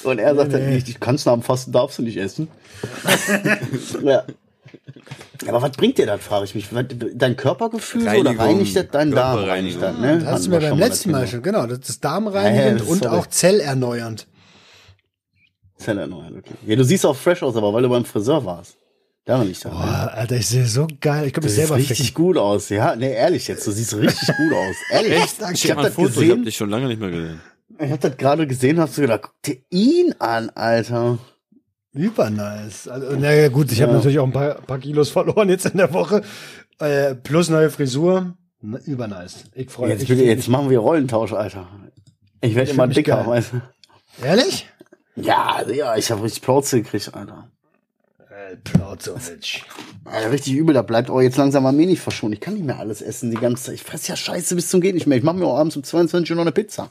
[0.03, 2.49] Und er sagt dann nicht, ich kannst nach dem Fasten darfst du nicht essen.
[4.03, 4.25] ja.
[5.47, 6.69] Aber was bringt dir das, frage ich mich.
[7.15, 9.45] Dein Körpergefühl so, oder Reinigung, reinigt das deinen Darm?
[9.45, 10.19] Reinigt das, ne?
[10.19, 11.67] Das hast du mir beim schon letzten Mal schon, genau.
[11.67, 13.17] Das ist darmreinigend Ja, ja, und sorry.
[13.17, 14.21] auch zellerneuernd.
[14.27, 14.33] Thema.
[15.85, 16.55] Zellerneuern, okay.
[16.67, 18.77] Ja, du siehst auch fresh aus, aber weil du beim Friseur warst.
[19.25, 19.71] Daran liegt das.
[19.71, 21.27] Boah, Alter, ich sehe so geil.
[21.27, 22.15] Ich Du mich siehst selber richtig ficken.
[22.25, 22.97] gut aus, ja.
[22.97, 24.77] Nee, ehrlich jetzt, du siehst richtig gut aus.
[24.91, 25.13] Ehrlich.
[25.13, 25.37] Echt?
[25.53, 26.45] Ich Schick hab mal ein das Foto, ich hab gesehen.
[26.45, 27.41] dich schon lange nicht mehr gesehen.
[27.79, 31.19] Ich hab das gerade gesehen, hab so gedacht, guck dir ihn an, Alter.
[31.99, 32.87] Über nice.
[32.87, 33.97] Also, na ja, gut, ich habe Ja.
[33.99, 36.23] natürlich auch ein paar, paar Kilos verloren jetzt in der Woche.
[36.79, 38.35] Äh, plus neue Frisur.
[38.85, 39.45] Über nice.
[39.53, 40.09] Ich freue Jetzt, mich.
[40.11, 41.67] bitte, jetzt machen wir Rollentausch, Alter.
[42.41, 43.61] Ich werde immer dicker, weißt du.
[44.25, 44.69] Ehrlich?
[45.17, 47.51] Ja, also, ja, ich habe richtig Plauze gekriegt, Alter.
[48.31, 49.65] Äh, Plauzovic.
[50.05, 52.33] Alter, richtig übel, da bleibt auch jetzt langsam mal mir nicht verschont.
[52.33, 53.75] Ich kann nicht mehr alles essen die ganze Zeit.
[53.75, 55.19] Ich fress ja Scheiße bis zum geht nicht mehr.
[55.19, 56.91] Ich mache mir auch abends um 22 Uhr noch eine Pizza.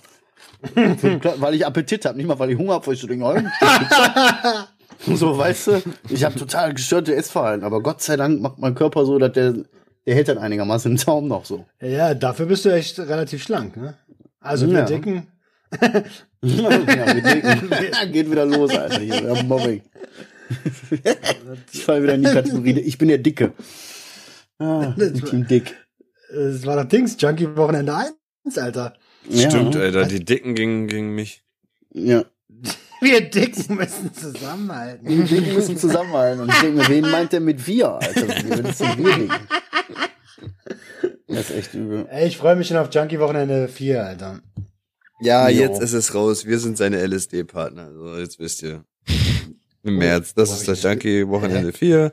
[0.76, 3.26] weil ich Appetit habe, nicht mal weil ich Hunger habe, weil ich so denke,
[5.16, 9.06] so, weißt du, ich habe total gestörte Essverhalten, aber Gott sei Dank macht mein Körper
[9.06, 9.54] so, dass der,
[10.06, 11.66] der hält dann einigermaßen den Zaum noch so.
[11.82, 13.96] Ja, dafür bist du echt relativ schlank, ne?
[14.40, 14.86] Also wir Ja.
[14.86, 15.28] dicken.
[15.82, 16.04] ja,
[16.42, 17.70] wir denken,
[18.14, 19.00] geht wieder los, Alter.
[19.00, 19.82] Hier, wir haben Mobbing.
[21.74, 22.80] ich fall wieder in die Kategorie.
[22.80, 23.54] Ich bin der Dicke.
[24.60, 24.94] Ah,
[25.30, 25.76] Team Dick.
[26.30, 27.94] Es war das Dings, Junkie-Wochenende
[28.46, 28.94] 1, Alter.
[29.30, 29.82] Stimmt, ja.
[29.82, 31.44] Alter, die Dicken gegen, gegen mich.
[31.94, 32.24] Ja.
[33.02, 35.08] Wir Dicken müssen zusammenhalten.
[35.08, 36.42] Die Dicken müssen zusammenhalten.
[36.42, 38.28] Und ich denke mir, wen meint der mit wir, Alter?
[38.28, 39.32] Wie sind wir Dicken?
[41.28, 42.08] Das ist echt übel.
[42.10, 44.40] Ey, ich freue mich schon auf Junkie-Wochenende 4, Alter.
[45.20, 45.62] Ja, Jo.
[45.62, 46.46] jetzt ist es raus.
[46.46, 47.92] Wir sind seine LSD-Partner.
[47.94, 48.84] So, jetzt wisst ihr.
[49.84, 50.34] Im März.
[50.34, 52.12] Das wo ist das ich das- Junkie Wochenende 4.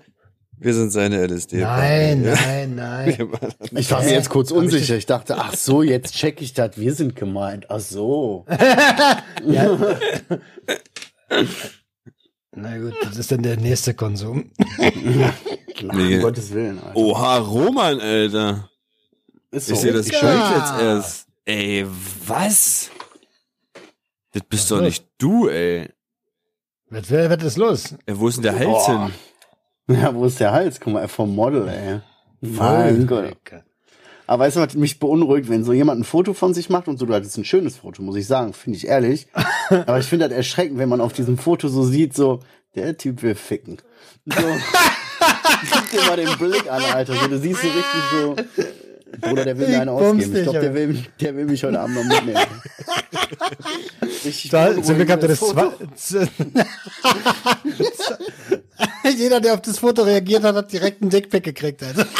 [0.59, 1.57] Wir sind seine LSD.
[1.61, 3.29] Nein, nein, nein.
[3.73, 4.97] Ich war mir jetzt kurz unsicher.
[4.97, 6.79] Ich dachte, ach so, jetzt check ich das.
[6.79, 7.67] Wir sind gemeint.
[7.71, 8.45] Ach so.
[9.47, 9.77] Ja.
[12.57, 14.51] Na gut, das ist dann der nächste Konsum.
[14.79, 15.33] Nein,
[15.93, 16.17] Nee.
[16.17, 16.79] um Gottes Willen.
[16.79, 16.97] Alter.
[16.97, 18.71] Oha, Roman, Alter.
[19.51, 20.07] Ist Ich sehe das.
[20.09, 21.27] Schild jetzt erst.
[21.45, 21.85] Ey,
[22.27, 22.91] was?
[24.33, 24.83] Das bist doch so.
[24.85, 25.89] nicht du, ey.
[26.91, 27.95] Was, wer, was ist los?
[28.07, 29.03] ey wo ist denn der Hals Oh.
[29.05, 29.13] hin?
[29.89, 30.81] Ja, wo ist der Hals?
[30.81, 32.01] Guck mal, vom Model, ey.
[32.41, 33.37] Mein Gott.
[34.27, 36.99] Aber weißt du, was mich beunruhigt, wenn so jemand ein Foto von sich macht und
[36.99, 39.27] so, das ist ein schönes Foto, muss ich sagen, finde ich ehrlich.
[39.69, 42.41] Aber ich finde das erschreckend, wenn man auf diesem Foto so sieht, so,
[42.75, 43.79] der Typ will ficken.
[44.25, 44.35] So,
[45.71, 47.15] guck dir mal den Blick an, Alter.
[47.15, 48.37] So, du siehst so richtig so,
[49.21, 50.37] Bruder, der will mir Ich eine ausgeben.
[50.37, 52.41] Ich glaube, der will, der will mich heute Abend noch mitnehmen.
[54.25, 56.27] Richtig Da, zum Glück habt ihr das beunruhigendes zwei.
[56.27, 56.45] Foto.
[59.17, 61.83] Jeder, der auf das Foto reagiert hat, hat direkt einen Dickpick gekriegt.
[61.83, 62.05] Also.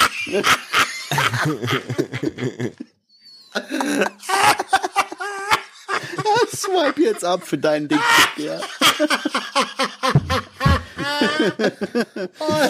[6.55, 8.01] Swipe jetzt ab für deinen Dick.
[8.37, 8.61] Ja.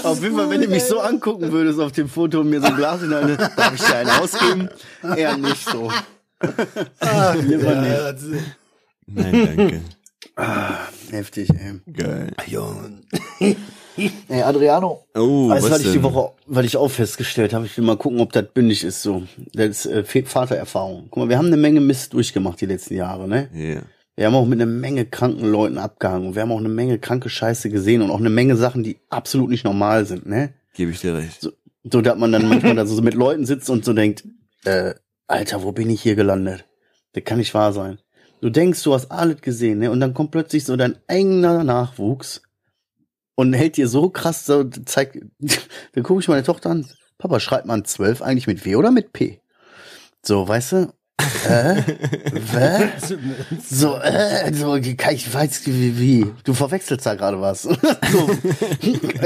[0.02, 2.66] auf jeden Fall, wenn du mich so angucken würdest auf dem Foto und mir so
[2.68, 4.68] ein Glas in der Hand, darf ich dir einen ausgeben?
[5.16, 5.90] Eher nicht so.
[7.42, 7.62] Nicht.
[7.62, 8.22] Ja, das-
[9.06, 9.80] Nein, danke.
[11.10, 11.80] Heftig, ey.
[11.92, 12.32] Geil.
[12.46, 13.00] Junge.
[13.96, 15.04] Ey, Adriano.
[15.14, 15.92] Oh, weißt was was ich denn?
[15.92, 19.02] die Woche, weil ich auch festgestellt habe, ich will mal gucken, ob das bündig ist
[19.02, 19.22] so.
[19.52, 21.06] Das ist äh, Vatererfahrung.
[21.10, 23.48] Guck mal, wir haben eine Menge Mist durchgemacht die letzten Jahre, ne?
[23.54, 23.82] Ja.
[24.16, 26.28] Wir haben auch mit einer Menge kranken Leuten abgehangen.
[26.28, 28.98] Und wir haben auch eine Menge kranke Scheiße gesehen und auch eine Menge Sachen, die
[29.10, 30.54] absolut nicht normal sind, ne?
[30.74, 31.48] Gebe ich dir recht.
[31.84, 34.24] So, dass man dann manchmal da so mit Leuten sitzt und so denkt,
[34.64, 34.94] äh,
[35.26, 36.64] Alter, wo bin ich hier gelandet?
[37.12, 37.98] Das kann nicht wahr sein.
[38.40, 39.90] Du denkst, du hast alles gesehen, ne?
[39.90, 42.42] Und dann kommt plötzlich so dein eigener Nachwuchs
[43.34, 45.18] und hält dir so krass, so zeigt,
[45.92, 46.86] dann gucke ich meine Tochter an,
[47.18, 49.40] Papa, schreibt man 12 eigentlich mit W oder mit P?
[50.22, 50.92] So, weißt du?
[51.48, 51.82] Äh?
[52.52, 53.14] Was?
[53.68, 56.32] So, äh, so, ich weiß wie, wie.
[56.44, 57.62] Du verwechselst da gerade was.
[57.62, 58.30] so,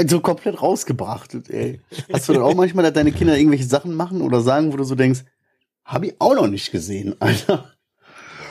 [0.07, 1.81] so komplett rausgebracht, ey.
[2.11, 4.83] Hast du dann auch manchmal, dass deine Kinder irgendwelche Sachen machen oder sagen, wo du
[4.83, 5.21] so denkst,
[5.85, 7.71] hab ich auch noch nicht gesehen, Alter.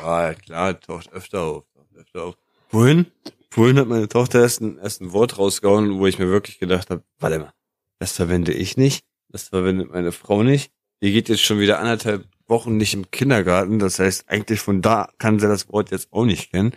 [0.02, 1.64] Ja, klar, taucht öfter auf.
[1.96, 2.34] Öfter auf.
[2.68, 3.06] Vorhin,
[3.50, 6.90] vorhin hat meine Tochter erst ein, erst ein Wort rausgehauen, wo ich mir wirklich gedacht
[6.90, 7.52] habe, warte mal,
[7.98, 10.70] das verwende ich nicht, das verwendet meine Frau nicht.
[11.02, 15.10] Die geht jetzt schon wieder anderthalb Wochen nicht im Kindergarten, das heißt, eigentlich von da
[15.18, 16.72] kann sie das Wort jetzt auch nicht kennen.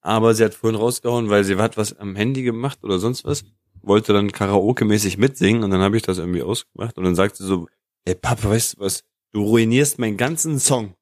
[0.00, 3.44] Aber sie hat vorhin rausgehauen, weil sie hat was am Handy gemacht oder sonst was,
[3.82, 7.46] wollte dann Karaoke-mäßig mitsingen und dann habe ich das irgendwie ausgemacht und dann sagt sie
[7.46, 7.68] so,
[8.04, 10.94] ey Papa, weißt du was, du ruinierst meinen ganzen Song.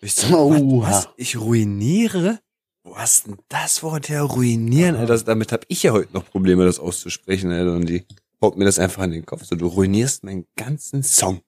[0.00, 0.82] Ich so, Oha.
[0.82, 1.08] was, was?
[1.16, 2.40] Ich ruiniere?
[2.84, 4.22] Wo hast denn das Wort her?
[4.22, 4.94] Ruinieren?
[4.94, 7.74] Alter, das, damit habe ich ja heute noch Probleme, das auszusprechen, Alter.
[7.74, 8.06] Und die
[8.40, 9.44] haut mir das einfach in den Kopf.
[9.44, 11.40] So, du ruinierst meinen ganzen Song.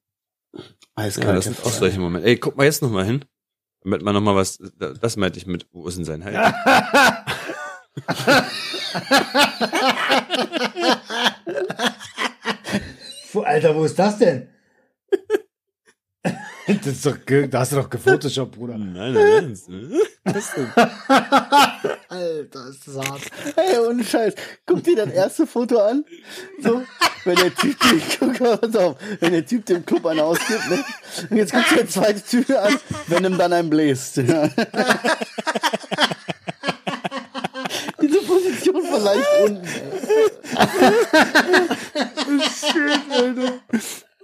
[0.55, 0.63] Ja,
[0.95, 1.37] Eiskalt.
[1.37, 2.27] das sind auch solche Momente.
[2.29, 3.25] Ey, guck mal jetzt noch mal hin.
[3.83, 6.37] Damit man noch mal was, das meinte ich mit, wo ist denn sein Hals?
[13.33, 14.49] Wo- Alter, wo ist das denn?
[16.85, 17.17] das ist doch,
[17.49, 18.77] da hast du doch gefotoshoppt, Bruder.
[18.77, 20.01] Nein, nein, ernst, ne?
[20.25, 20.71] Was denn?
[22.09, 23.23] Alter, ist das hart.
[23.55, 24.35] Hey, ohne Scheiß.
[24.67, 26.05] Guck dir das erste Foto an.
[26.63, 26.83] So,
[27.25, 30.69] wenn der Typ, den, guck mal, pass auf, wenn der Typ dem Club einen ausgibt,
[30.69, 30.85] ne?
[31.31, 34.19] Und jetzt guck dir der zweite Typ an, wenn ihm dann einen bläst.
[34.19, 34.49] Ja.
[38.03, 39.69] Diese Position von leicht unten.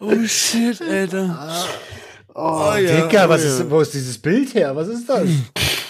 [0.01, 1.67] Oh shit, Alter.
[2.35, 4.75] Oh, Digga, was ist, wo ist dieses Bild her?
[4.75, 5.29] Was ist das?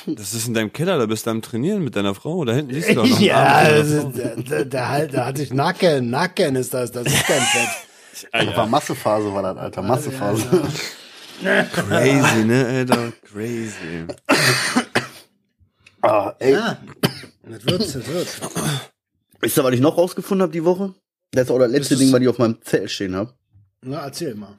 [0.07, 2.45] Das ist in deinem Keller, da bist du am Trainieren mit deiner Frau.
[2.45, 5.53] Da hinten siehst du doch noch ja, ist, der, der, der, halt, der hat sich
[5.55, 7.69] Nacken, Nacken ist das, das ist kein Fett.
[8.33, 9.83] Das war Massephase, war das, Alter.
[9.83, 10.43] Massephase.
[10.45, 11.83] Frau.
[11.83, 13.13] Crazy, ne, Alter?
[13.25, 14.07] Crazy.
[16.01, 16.53] Ah, ey.
[17.43, 18.29] Das wird, das wird.
[19.41, 20.95] Wisst ihr, was ich noch rausgefunden habe die Woche?
[21.33, 23.35] Das ist auch das letzte Das ist- Ding, was ich auf meinem Zettel stehen habe.
[23.83, 24.55] Na, erzähl mal.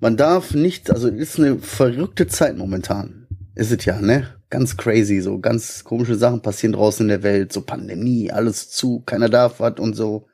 [0.00, 3.26] Man darf nicht, also es ist eine verrückte Zeit momentan.
[3.54, 4.28] Ist es ja, ne?
[4.50, 9.00] Ganz crazy, so ganz komische Sachen passieren draußen in der Welt, so Pandemie, alles zu,
[9.00, 10.26] keiner darf was und so.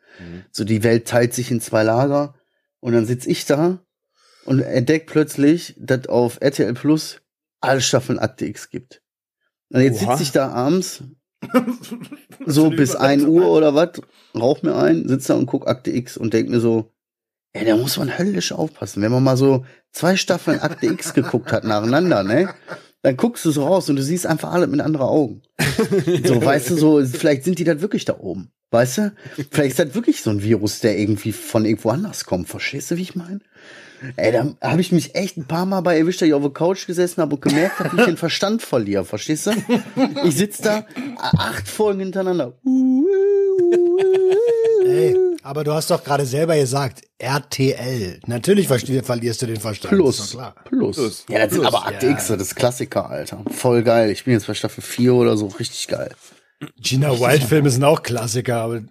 [0.50, 2.34] So die Welt teilt sich in zwei Lager
[2.80, 3.80] und dann sitz ich da
[4.44, 7.20] und entdeck plötzlich, dass auf RTL Plus
[7.60, 9.02] alle Staffeln Akte X gibt.
[9.70, 10.16] Und jetzt Oha.
[10.16, 11.04] sitz ich da abends
[12.46, 14.00] so bis ein Uhr oder was,
[14.34, 16.92] rauch mir ein, sitz da und guck Akte X und denk mir so,
[17.52, 19.02] ey, da muss man höllisch aufpassen.
[19.02, 22.54] Wenn man mal so zwei Staffeln Akte X geguckt hat nacheinander, ne?
[23.02, 25.42] dann guckst du so raus und du siehst einfach alle mit anderen Augen.
[26.24, 28.50] So, weißt du, so, vielleicht sind die dann wirklich da oben.
[28.70, 29.12] Weißt du?
[29.50, 32.48] Vielleicht ist das wirklich so ein Virus, der irgendwie von irgendwo anders kommt.
[32.48, 33.40] Verstehst du, wie ich meine?
[34.16, 36.52] Ey, da habe ich mich echt ein paar Mal bei erwischt, dass ich auf der
[36.52, 39.04] Couch gesessen habe und gemerkt habe, wie ich den Verstand verliere.
[39.04, 39.52] Verstehst du?
[40.24, 40.86] Ich sitz da
[41.16, 42.58] acht Folgen hintereinander.
[44.86, 48.20] Ey, aber du hast doch gerade selber gesagt, RTL.
[48.26, 49.94] Natürlich verlierst du den Verstand.
[49.94, 50.18] Plus.
[50.20, 50.54] Ist doch klar.
[50.64, 50.96] Plus.
[50.96, 51.24] Plus.
[51.28, 52.12] Ja, das sind aber Akte Ja.
[52.12, 53.44] X, das ist Klassiker, Alter.
[53.50, 54.10] Voll geil.
[54.10, 56.12] Ich bin jetzt bei Staffel 4 oder so, richtig geil.
[56.78, 58.82] Gina Wild-Filme sind auch Klassiker, aber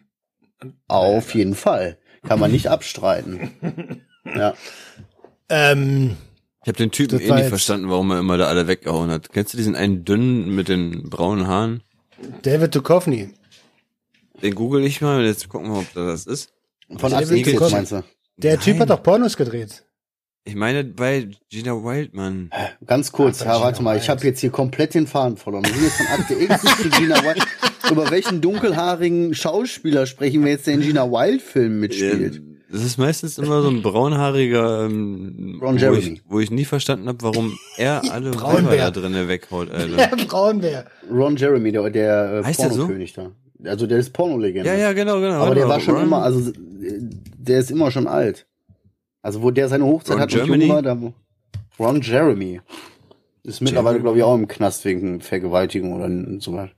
[0.87, 1.97] Auf jeden Fall.
[2.27, 3.51] Kann man nicht abstreiten.
[4.25, 4.53] Ja.
[5.49, 6.17] ähm,
[6.63, 9.31] Ich habe den Typen eh nicht verstanden, warum er immer da alle weggehauen hat.
[9.31, 11.81] Kennst du diesen einen dünnen mit den braunen Haaren?
[12.41, 13.29] David Duchovny.
[14.41, 16.51] Den google ich mal und jetzt gucken wir, ob da das ist.
[16.97, 17.75] Von David Akte X jetzt Duchovny.
[17.75, 18.03] meinst du?
[18.37, 18.81] Der Typ Nein.
[18.81, 19.83] hat doch Pornos gedreht.
[20.45, 22.49] Ich meine bei Gina Wildman.
[22.85, 24.09] Ganz kurz, Ach, ja, Gina warte mal, ich Wild.
[24.09, 25.65] habe jetzt hier komplett den Faden verloren.
[25.65, 27.45] Wir sind jetzt von Akte X zu Gina Wild.
[27.91, 32.41] Über welchen dunkelhaarigen Schauspieler sprechen wir jetzt, der in Gina Wild-Filmen mitspielt?
[32.71, 35.99] Das ist meistens immer so ein braunhaariger, ähm, Ron wo, Jeremy.
[35.99, 38.33] ich, wo ich nie verstanden habe, warum er alle.
[38.39, 39.95] Weiber da drinnen weghaut, Alter.
[40.17, 40.85] Der Braunbär.
[41.11, 42.81] Ron Jeremy, der, der äh, Heißt der so?
[42.81, 43.31] Pornokönig da.
[43.63, 44.69] Also der ist Pornolegende.
[44.69, 45.43] Ja, ja, genau, genau.
[45.43, 48.47] Aber der war schon Ron- immer, also der ist immer schon alt.
[49.21, 50.65] Also wo der seine Hochzeit Ron hat Germany?
[50.65, 51.13] jung war, da wo-
[51.77, 52.61] Ron Jeremy.
[53.43, 56.09] Ist mittlerweile, glaube ich, auch im Knast wegen Vergewaltigung oder
[56.41, 56.69] so was.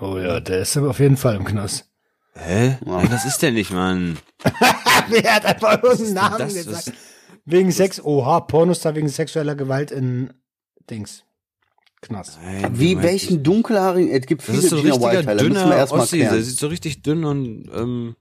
[0.00, 1.88] Oh ja, der ist auf jeden Fall im Knast.
[2.34, 2.66] Hä?
[2.68, 2.78] Ja.
[2.84, 4.18] Nein, das ist der nicht, Mann.
[5.08, 6.54] Wer hat einfach irgendeinen Namen das?
[6.54, 6.86] gesagt?
[6.88, 6.92] Was-
[7.48, 10.30] Wegen Sex, oha, Pornostar wegen sexueller Gewalt in
[10.90, 11.24] Dings.
[12.02, 12.38] Knast.
[12.44, 15.62] Nein, Wie, welchen dunkelhaarigen, es gibt Das viele ist so Gina richtiger Wild-Teile, müssen wir
[15.62, 16.18] dünner erstmal Ossi.
[16.18, 18.16] Der sieht so richtig dünn und, ähm,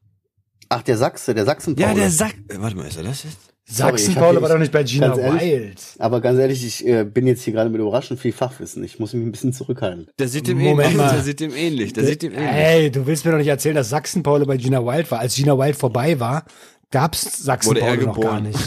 [0.69, 2.33] Ach, der Sachse, der sachsen ja, der Sack.
[2.49, 3.37] Äh, warte mal, ist er das jetzt?
[3.67, 5.81] Sachsen-Paul war doch nicht bei Gina ehrlich, Wild.
[5.97, 8.83] Aber ganz ehrlich, ich äh, bin jetzt hier gerade mit überraschend viel Fachwissen.
[8.83, 10.07] Ich muss mich ein bisschen zurückhalten.
[10.19, 10.97] Der sieht dem Moment ähnlich.
[10.97, 11.13] mal.
[11.13, 11.93] Der sieht dem ähnlich.
[11.93, 12.47] Der sieht dem ähnlich.
[12.47, 15.19] Hey, du willst mir doch nicht erzählen, dass Sachsen-Paul bei Gina Wild war.
[15.19, 16.45] Als Gina Wild vorbei war,
[16.91, 18.43] gab's Sachsen-Paul noch gar geboren.
[18.43, 18.59] nicht.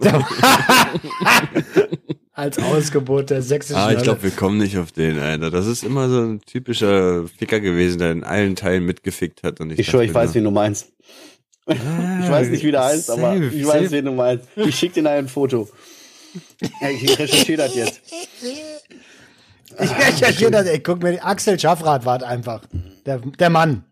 [2.36, 5.52] Als Ausgebot der sächsischen Ah, ich glaube, wir kommen nicht auf den, Alter.
[5.52, 9.60] Das ist immer so ein typischer Ficker gewesen, der in allen Teilen mitgefickt hat.
[9.60, 10.88] Und ich, Ich schwöre, ich weiß, wen du meinst.
[11.66, 11.78] Ich
[12.28, 13.90] weiß nicht, wie der heißt, aber ich weiß, safe.
[13.92, 14.48] wen du meinst.
[14.56, 15.68] Ich schick dir ein Foto.
[16.80, 18.00] Ich recherchiere das jetzt.
[18.42, 22.62] Ich recherchiere das, ey, guck mir, Axel Schaffrath war einfach.
[23.06, 23.84] Der, der Mann.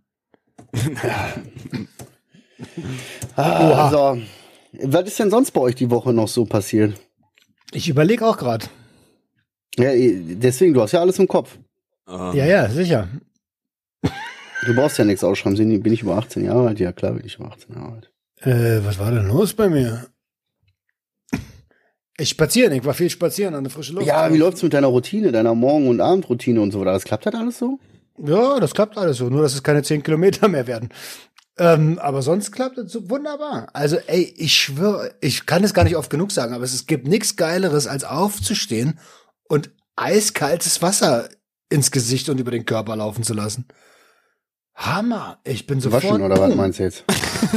[3.36, 4.20] Ah, so.
[4.82, 6.94] Was ist denn sonst bei euch die Woche noch so passiert?
[7.72, 8.66] Ich überlege auch gerade.
[9.78, 11.58] Ja, deswegen, du hast ja alles im Kopf.
[12.06, 13.08] ah, Ja, ja, sicher.
[14.64, 15.82] Du brauchst ja nichts ausschreiben.
[15.82, 16.78] Bin ich über 18 Jahre alt?
[16.80, 18.12] Ja, klar bin ich über 18 Jahre alt.
[18.42, 20.06] Äh, was war denn los bei mir?
[22.18, 24.06] Ich spazieren, ich war viel spazieren an der frischen Luft.
[24.06, 26.92] Ja, wie läuft's mit deiner Routine, deiner Morgen- und Abendroutine und so weiter?
[26.92, 27.78] Das klappt das alles so?
[28.18, 30.90] Ja, das klappt alles so, nur dass es keine 10 Kilometer mehr werden.
[31.58, 33.68] Ähm, aber sonst klappt es so wunderbar.
[33.74, 36.86] Also, ey, ich schwöre, ich kann es gar nicht oft genug sagen, aber es, es
[36.86, 38.98] gibt nichts Geileres, als aufzustehen
[39.48, 41.28] und eiskaltes Wasser
[41.68, 43.66] ins Gesicht und über den Körper laufen zu lassen.
[44.74, 45.40] Hammer.
[45.44, 46.04] Ich bin sofort.
[46.04, 46.56] Waschen oder was boom.
[46.56, 47.04] meinst du jetzt?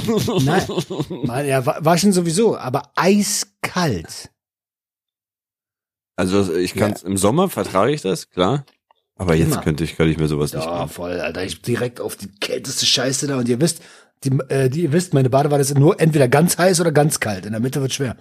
[0.45, 0.67] Nein,
[1.25, 4.29] Mann, ja, wa- waschen sowieso, aber eiskalt.
[6.17, 8.65] Also ich kann's im Sommer vertrage ich das, klar.
[9.17, 9.61] Aber jetzt Immer.
[9.61, 10.89] könnte ich, kann ich mir sowas nicht Ja, machen.
[10.89, 11.43] voll, Alter.
[11.43, 13.81] Ich direkt auf die kälteste Scheiße da und ihr wisst,
[14.23, 17.45] die, äh, die, ihr wisst, meine Badewanne ist nur entweder ganz heiß oder ganz kalt.
[17.45, 18.17] In der Mitte wird schwer.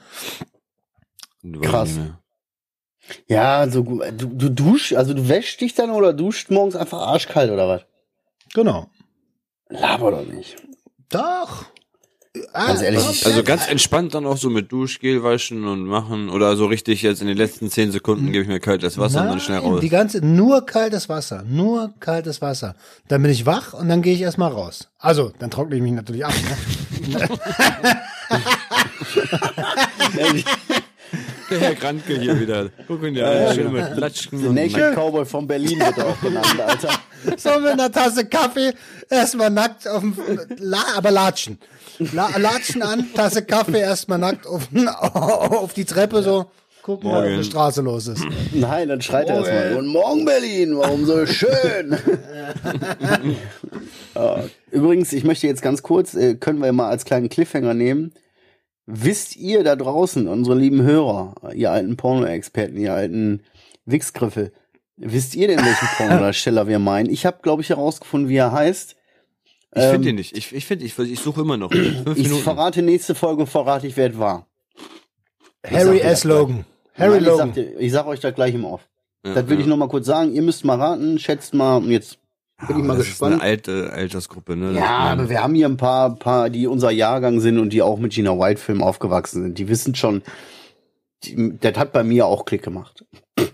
[1.62, 1.88] Krass.
[1.90, 2.20] nicht mehr.
[3.28, 4.02] Ja, so gut.
[4.16, 7.82] Du, du duschst, also du wäschst dich dann oder duscht morgens einfach arschkalt oder was?
[8.54, 8.88] Genau.
[9.68, 10.56] Laber doch nicht.
[11.10, 11.66] Doch.
[12.52, 16.28] Ganz ehrlich, Ah, ich- Also ganz entspannt dann auch so mit Duschgel waschen und machen
[16.30, 19.28] oder so richtig jetzt in den letzten zehn Sekunden gebe ich mir kaltes Wasser und
[19.28, 19.80] dann schnell Nein, raus.
[19.80, 22.74] Die ganze, nur kaltes Wasser, nur kaltes Wasser.
[23.06, 24.88] Dann bin ich wach und dann gehe ich erstmal raus.
[24.98, 26.34] Also, dann trockne ich mich natürlich ab.
[27.06, 27.28] Ne?
[31.50, 32.70] Der Herr Grantke hier wieder.
[32.88, 36.06] Guck ihn dir an, schön mit Klatschen Der und Naked Cowboy von Berlin wird er
[36.06, 36.88] auch genannt, Alter.
[37.36, 38.72] So mit einer Tasse Kaffee,
[39.10, 40.14] erstmal nackt auf dem,
[40.58, 41.58] La, aber latschen.
[41.98, 44.68] La, latschen an, Tasse Kaffee, erstmal nackt auf,
[45.14, 46.46] auf die Treppe so,
[46.82, 48.24] gucken, was auf der Straße los ist.
[48.52, 49.74] Nein, dann schreit er erstmal.
[49.74, 51.96] Guten Morgen, Berlin, warum so schön?
[54.14, 54.44] Ja.
[54.70, 58.12] Übrigens, ich möchte jetzt ganz kurz, äh, können wir mal als kleinen Cliffhanger nehmen.
[58.86, 63.42] Wisst ihr da draußen, unsere lieben Hörer, ihr alten Porno-Experten, ihr alten
[63.86, 64.52] Wichsgriffel,
[64.96, 67.08] wisst ihr denn, welchen Pornodarsteller wir meinen?
[67.08, 68.96] Ich habe, glaube ich, herausgefunden, wie er heißt.
[69.76, 70.36] Ich Ähm, finde ihn nicht.
[70.36, 71.72] Ich, ich finde, ich, ich suche immer noch.
[71.72, 72.42] Fünf Ich Minuten.
[72.42, 74.46] verrate nächste Folge, verrate ich, wer es war.
[75.66, 76.24] Harry S.
[76.24, 76.64] Logan.
[76.96, 77.52] Harry Nein, ich, sag, Logan.
[77.54, 78.88] dir- ich sag euch das gleich im Off.
[79.26, 79.62] Ja, das will ja.
[79.62, 80.32] ich noch mal kurz sagen.
[80.32, 81.78] Ihr müsst mal raten, schätzt mal.
[81.78, 82.18] Und jetzt
[82.60, 83.34] bin ich Aber mal das gespannt.
[83.36, 84.72] ist eine alte Altersgruppe, ne?
[84.74, 87.98] Ja, aber wir haben hier ein paar, paar, die unser Jahrgang sind und die auch
[87.98, 89.58] mit Gina White Film aufgewachsen sind.
[89.58, 90.22] Die wissen schon,
[91.24, 93.04] die, das hat bei mir auch Klick gemacht.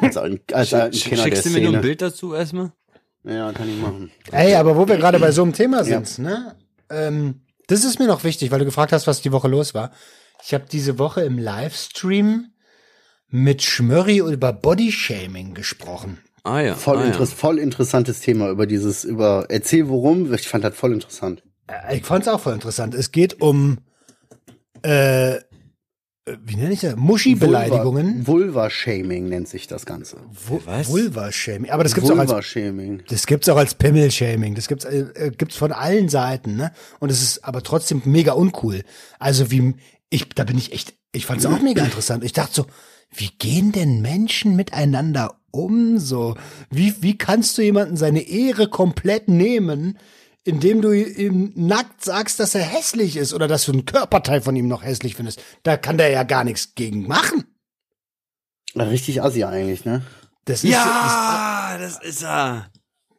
[0.00, 1.82] als ein, als der Schickst du mir nur ein.
[1.82, 2.72] Bild dazu erstmal?
[3.24, 4.10] Ja, kann ich machen.
[4.32, 6.56] Ey, aber wo wir gerade bei so einem Thema sind, ne?
[6.90, 9.92] Ähm, das ist mir noch wichtig, weil du gefragt hast, was die Woche los war.
[10.44, 12.48] Ich habe diese Woche im Livestream
[13.28, 16.18] mit Schmörri über Bodyshaming gesprochen.
[16.44, 16.74] Ah ja.
[16.74, 20.32] Voll, ah, interess voll interessantes Thema über dieses, über, erzähl worum.
[20.34, 21.42] Ich fand das voll interessant.
[21.68, 22.94] Äh, Ich fand's auch voll interessant.
[22.94, 23.78] Es geht um
[24.82, 25.36] äh,
[26.44, 26.94] wie nenne ich das?
[26.96, 28.24] Muschi-Beleidigungen.
[28.24, 30.18] Vulva- Vulva-Shaming nennt sich das Ganze.
[30.64, 30.88] Was?
[30.88, 31.70] Vulva-Shaming.
[31.70, 33.02] Aber das gibt's auch als Vulva-Shaming.
[33.08, 34.54] Das gibt's auch als Pimmel-Shaming.
[34.54, 36.72] Das gibt's, äh, äh, gibt's von allen Seiten, ne?
[37.00, 38.82] Und es ist aber trotzdem mega uncool.
[39.18, 39.74] Also wie,
[40.10, 42.22] ich, da bin ich echt, ich fand's auch mega interessant.
[42.22, 42.66] Ich dachte so,
[43.14, 46.36] wie gehen denn Menschen miteinander um so?
[46.70, 49.98] Wie, wie kannst du jemanden seine Ehre komplett nehmen,
[50.44, 54.56] indem du ihm nackt sagst, dass er hässlich ist oder dass du ein Körperteil von
[54.56, 55.42] ihm noch hässlich findest?
[55.62, 57.44] Da kann der ja gar nichts gegen machen.
[58.76, 60.02] Richtig assi eigentlich, ne?
[60.44, 62.70] Das ist, Ja, das ist er.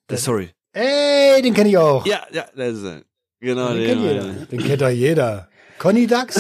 [0.08, 0.50] Das, sorry.
[0.74, 2.06] Das, ey, den kenne ich auch.
[2.06, 3.02] Ja, ja, das ist er.
[3.40, 4.10] Genau, Den kennt den.
[4.10, 4.46] jeder.
[4.48, 5.50] Den kennt doch jeder.
[5.80, 6.38] Conny Dax?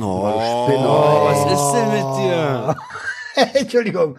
[0.00, 1.22] Oh, Spinner.
[1.24, 2.76] was ist denn mit dir?
[3.60, 4.18] Entschuldigung.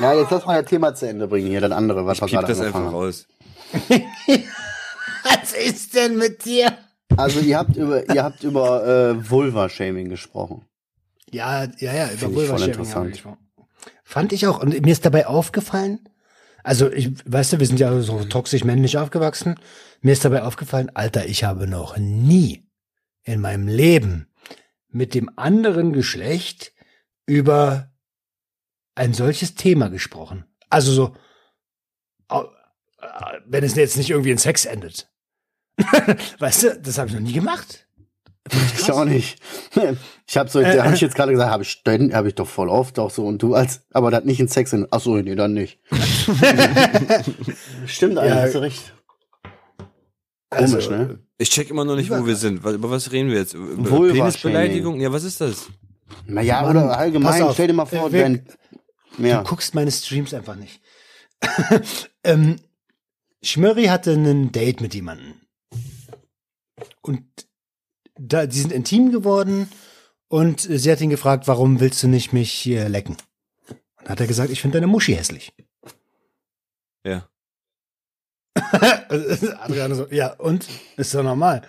[0.00, 2.38] Ja, jetzt lass mal das Thema zu Ende bringen hier, das andere, was wir Piep
[2.40, 3.04] gerade das einfach angefangen haben.
[3.04, 3.26] raus.
[5.24, 6.76] Was ist denn mit dir?
[7.16, 10.66] Also ihr habt über, ihr habt über äh, Vulva-Shaming gesprochen.
[11.30, 12.94] Ja, ja, ja, über Vulva-Shaming interessant.
[12.94, 13.50] haben wir gesprochen.
[14.04, 14.60] Fand ich auch.
[14.60, 16.08] Und mir ist dabei aufgefallen,
[16.62, 19.56] also ich, weißt du, wir sind ja so toxisch männlich aufgewachsen.
[20.02, 22.66] Mir ist dabei aufgefallen, Alter, ich habe noch nie
[23.22, 24.28] in meinem Leben
[24.88, 26.72] mit dem anderen Geschlecht
[27.26, 27.92] über
[28.94, 30.44] ein solches Thema gesprochen.
[30.68, 31.16] Also so,
[32.28, 32.44] äh,
[33.46, 35.09] wenn es jetzt nicht irgendwie in Sex endet.
[36.38, 37.86] weißt du, das habe ich noch nie gemacht.
[38.78, 39.38] Ich auch nicht.
[40.30, 42.46] Ich habe so, da habe ich jetzt gerade gesagt, habe ich ständig, habe ich doch
[42.46, 44.86] voll oft auch so und du als, aber das nicht in Sex sind.
[44.92, 45.80] Ach so, nee, dann nicht.
[47.86, 48.42] Stimmt eigentlich, Ja.
[48.42, 48.94] hast du recht.
[50.50, 51.18] Komisch, Also, ne?
[51.38, 52.64] Ich check immer noch nicht, wo wir sind.
[52.64, 53.54] Über was reden wir jetzt?
[53.54, 54.08] Über.
[54.12, 55.00] Penisbeleidigung?
[55.00, 55.66] Ja, was ist das?
[56.26, 57.54] Naja, Mann, oder allgemein, pass auf.
[57.54, 58.46] stell dir mal vor, Äh, wenn,
[59.18, 59.42] ja.
[59.42, 60.80] Du guckst meine Streams einfach nicht.
[62.22, 62.56] ähm,
[63.42, 65.34] Schmörri hatte ein Date mit jemandem.
[67.02, 67.24] Und
[68.18, 69.70] da, die sind intim geworden
[70.28, 73.16] und sie hat ihn gefragt, warum willst du nicht mich hier lecken?
[73.98, 75.52] Und hat er gesagt, ich finde deine Muschi hässlich.
[77.04, 77.28] Ja.
[79.60, 80.68] Adriano so, ja, und?
[80.96, 81.62] Ist doch normal.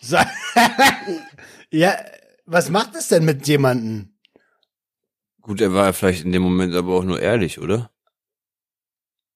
[0.00, 0.30] Sa-
[1.70, 1.96] ja,
[2.46, 4.10] was macht es denn mit jemandem?
[5.40, 7.90] Gut, er war vielleicht in dem Moment aber auch nur ehrlich, oder?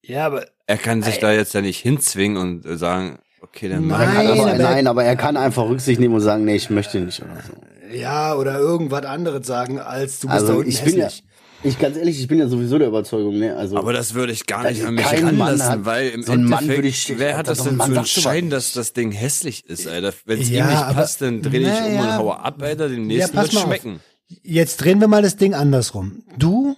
[0.03, 1.21] Ja, aber Er kann sich Ey.
[1.21, 4.87] da jetzt ja nicht hinzwingen und sagen, okay, dann ich kann Nein, aber, aber- nein,
[4.87, 7.97] aber er kann einfach Rücksicht nehmen und sagen, nee, ich möchte nicht oder so.
[7.97, 11.25] ja, oder irgendwas anderes sagen, als du bist da Also unten ich bin ja, hässlich.
[11.63, 13.57] ich ganz ehrlich, ich bin ja sowieso der Überzeugung, ne?
[13.57, 16.23] Also Aber das würde ich gar nicht an mich kein Mann ranlassen, hat- weil im
[16.23, 19.13] so ein Mann Endeffekt, würde ich- wer hat das denn zu entscheiden, dass das Ding
[19.13, 20.13] hässlich ist, Alter?
[20.27, 22.17] Wenn es Ja, ihm nicht aber- passt, dann dreh dich um und Naja.
[22.19, 23.67] um hau ab, Alter, dem Ja, nächsten pass wird mal auf.
[23.67, 24.01] schmecken.
[24.43, 26.23] Jetzt drehen wir mal das Ding andersrum.
[26.37, 26.77] Du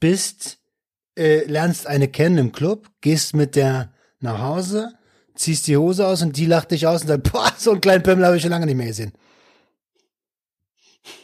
[0.00, 0.58] bist,
[1.18, 4.92] äh, lernst eine kennen im Club, gehst mit der nach Hause,
[5.36, 8.02] ziehst die Hose aus und die lacht dich aus und sagt, boah, so einen kleinen
[8.02, 9.12] Pimmel habe ich schon lange nicht mehr gesehen.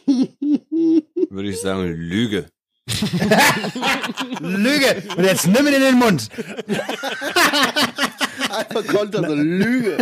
[0.07, 2.47] Würde ich sagen, Lüge.
[4.41, 5.03] Lüge!
[5.17, 6.29] Und jetzt nimm ihn in den Mund.
[8.51, 9.97] einfach Konter, so Lüge.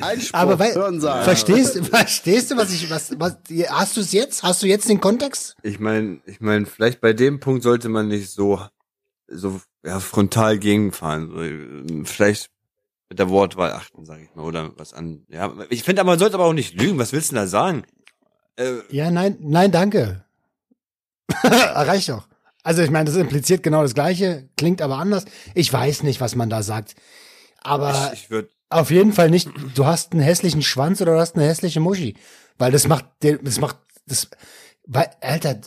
[0.00, 0.72] Einspruch, Aber weil,
[1.22, 3.36] verstehst, verstehst du, was ich, was, was,
[3.68, 4.42] hast du es jetzt?
[4.42, 5.54] Hast du jetzt den Kontext?
[5.62, 8.60] Ich meine, ich meine, vielleicht bei dem Punkt sollte man nicht so,
[9.28, 12.04] so ja, frontal gegenfahren.
[12.06, 12.50] Vielleicht
[13.08, 15.24] mit der Wortwahl achten, sage ich mal, oder was an.
[15.28, 16.98] Ja, ich finde, man sollte aber auch nicht lügen.
[16.98, 17.82] Was willst du denn da sagen?
[18.56, 20.24] Äh, Ja, nein, nein, danke.
[21.42, 22.26] Reicht doch.
[22.62, 25.24] Also ich meine, das impliziert genau das Gleiche, klingt aber anders.
[25.54, 26.94] Ich weiß nicht, was man da sagt.
[27.60, 31.34] Aber ich, ich auf jeden Fall nicht, du hast einen hässlichen Schwanz oder du hast
[31.36, 32.16] eine hässliche Muschi.
[32.58, 33.76] Weil das macht, den- das macht,
[34.06, 34.28] das,
[34.86, 35.60] weil, Alter,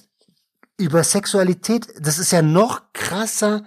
[0.78, 3.66] über Sexualität, das ist ja noch krasser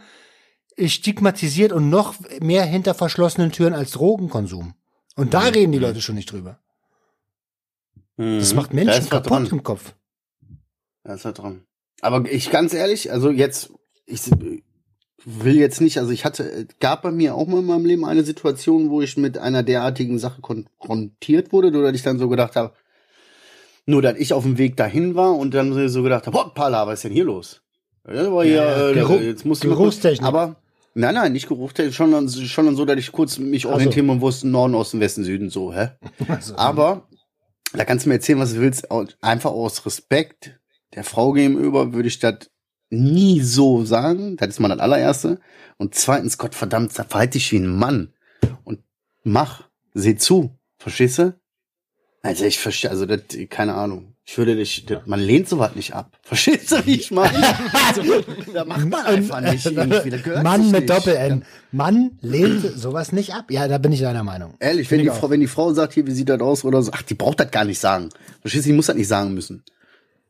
[0.87, 4.75] stigmatisiert und noch mehr hinter verschlossenen Türen als Drogenkonsum.
[5.17, 6.59] Und da reden die Leute schon nicht drüber.
[8.17, 8.57] Das Mhm.
[8.57, 9.47] macht Da Menschen ist was kaputt dran.
[9.47, 9.95] im Kopf.
[11.05, 11.63] Da ist was dran.
[12.01, 13.71] Aber ich ganz ehrlich, also jetzt,
[14.07, 14.23] ich
[15.25, 18.23] will jetzt nicht, also ich hatte, gab bei mir auch mal in meinem Leben eine
[18.23, 22.73] Situation, wo ich mit einer derartigen Sache konfrontiert wurde, oder ich dann so gedacht habe,
[23.87, 26.87] Nur, dass ich auf dem Weg dahin war und dann so gedacht habe, boah, Pala,
[26.87, 27.63] was ist denn hier los?
[28.07, 30.27] Ja, war hier, Ja, äh, jetzt muss ich mal.
[30.27, 30.57] Aber,
[30.99, 33.71] nein, nein, nicht Geruchstechnik, schon, dann- schon dann so, dass ich kurz mich so.
[33.71, 35.91] orientieren und wusste, Norden, Osten, Westen, Süden, so, hä?
[36.29, 37.09] Also, Aber,
[37.73, 38.87] da kannst du mir erzählen, was du willst,
[39.23, 40.59] einfach aus Respekt
[40.95, 42.51] der Frau gegenüber würde ich das
[42.91, 44.37] nie so sagen.
[44.39, 45.39] Das ist mal das allererste.
[45.77, 48.15] Und zweitens, Gott verdammt, verhalte dich wie ein Mann.
[48.65, 48.81] Und
[49.23, 50.59] mach, seh zu.
[50.79, 51.39] Verstehst du?
[52.23, 53.21] Also ich verstehe, also das,
[53.51, 54.15] keine Ahnung.
[54.31, 56.13] Ich würde dich, man lehnt sowas nicht ab.
[56.23, 57.33] Verstehst du, wie ich meine?
[57.89, 58.03] Also,
[58.53, 60.11] da macht man einfach nicht irgendwie.
[60.11, 60.91] Das gehört Mann mit nicht.
[60.91, 61.47] Doppel-N.
[61.73, 63.47] Mann lehnt sowas nicht ab.
[63.51, 64.53] Ja, da bin ich deiner Meinung.
[64.61, 65.09] Ehrlich, wenn die.
[65.09, 67.41] Frau, wenn die Frau sagt, hier, wie sieht das aus oder so, ach, die braucht
[67.41, 68.11] das gar nicht sagen.
[68.43, 69.65] Verstehst du, die muss das nicht sagen müssen.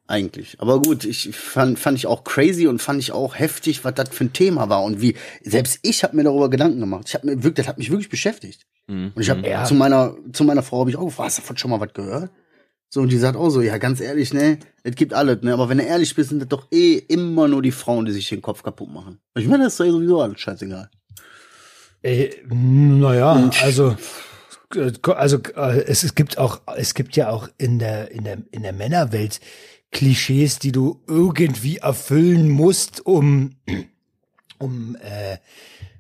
[0.07, 0.55] Eigentlich.
[0.61, 4.11] Aber gut, ich fand, fand ich auch crazy und fand ich auch heftig, was das
[4.11, 7.07] für ein Thema war und wie, selbst ich habe mir darüber Gedanken gemacht.
[7.09, 8.65] Ich habe mir wirklich, das hat mich wirklich beschäftigt.
[8.87, 9.11] Mhm.
[9.17, 9.65] Und ich habe Ja.
[9.65, 11.93] zu meiner, zu meiner Frau habe ich auch gefragt, hast du davon schon mal was
[11.93, 12.31] gehört?
[12.91, 15.69] So, und die sagt auch so, ja, ganz ehrlich, ne, es gibt alles, ne, aber
[15.69, 18.41] wenn du ehrlich bist, sind das doch eh immer nur die Frauen, die sich den
[18.41, 19.19] Kopf kaputt machen.
[19.37, 20.91] Ich meine, das ist ja sowieso alles scheißegal.
[22.49, 23.97] Naja, also,
[24.75, 28.39] äh, also äh, es, es gibt auch, es gibt ja auch in der, in der,
[28.53, 29.41] in der Männerwelt
[29.91, 33.57] Klischees, die du irgendwie erfüllen musst, um,
[34.59, 35.39] um, äh,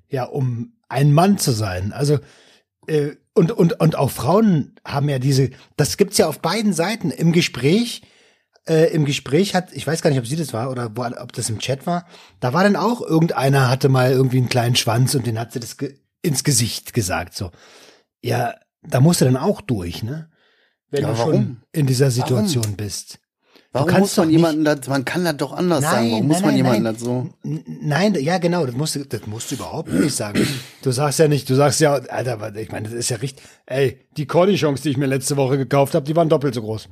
[0.08, 1.92] ja, um ein Mann zu sein.
[1.92, 2.18] Also,
[2.86, 7.10] äh, und, und, und auch Frauen haben ja diese, das gibt's ja auf beiden Seiten
[7.10, 8.02] im Gespräch.
[8.68, 11.32] Äh, Im Gespräch hat, ich weiß gar nicht, ob sie das war oder wo, ob
[11.32, 12.06] das im Chat war,
[12.40, 15.60] da war dann auch irgendeiner hatte mal irgendwie einen kleinen Schwanz und den hat sie
[15.60, 17.50] das ge ins Gesicht gesagt, so.
[18.20, 20.28] Ja, da musst du dann auch durch, ne?
[20.90, 21.32] Wenn Ja, du warum?
[21.32, 23.20] schon in dieser Situation bist.
[23.72, 26.10] Warum kannst muss man doch nicht- jemanden das, man kann das doch anders sagen.
[26.10, 27.28] Warum muss man jemanden das so?
[27.42, 30.46] Nein, ja genau, das musst du, das musst du überhaupt nicht sagen.
[30.82, 33.44] Du sagst ja nicht, du sagst ja, Alter, ich meine, das ist ja richtig.
[33.66, 36.88] Ey, die Cornichons, die ich mir letzte Woche gekauft habe, die waren doppelt so groß.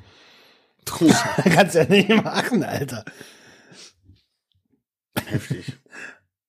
[1.44, 3.04] Kannst ja nicht machen, Alter.
[5.26, 5.72] Heftig.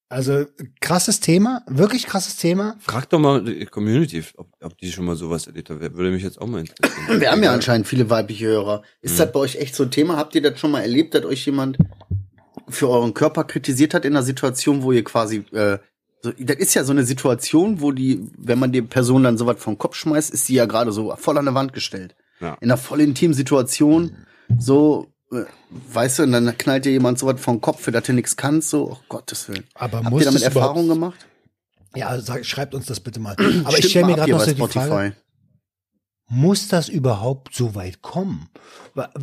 [0.10, 0.46] Also
[0.80, 2.78] krasses Thema, wirklich krasses Thema.
[2.80, 5.82] Frag doch mal die Community, ob, ob die schon mal sowas erlebt haben.
[5.82, 6.94] Würde mich jetzt auch mal interessieren.
[7.20, 8.84] Wir haben ja anscheinend viele weibliche Hörer.
[9.02, 10.16] Ist das bei euch echt so ein Thema?
[10.16, 11.78] Habt ihr das schon mal erlebt, dass euch jemand
[12.70, 15.78] für euren Körper kritisiert hat in einer Situation, wo ihr quasi äh,
[16.22, 19.58] so, das ist ja so eine Situation, wo die, wenn man die Person dann sowas
[19.60, 22.16] vom Kopf schmeißt, ist sie ja gerade so voll an der Wand gestellt.
[22.40, 22.58] Ja.
[22.62, 24.16] In einer voll intimen Situation,
[24.58, 28.36] so, weißt du, und dann knallt dir jemand sowas vom Kopf, für das du nichts
[28.36, 29.66] kannst, so, oh Gottes Willen.
[29.76, 31.26] Aber Habt muss ihr damit Erfahrungen gemacht?
[31.96, 33.36] Ja, sag, schreibt uns das bitte mal.
[33.66, 35.16] Aber ich stelle mal mir gerade noch so die Frage,
[36.30, 38.50] muss das überhaupt so weit kommen?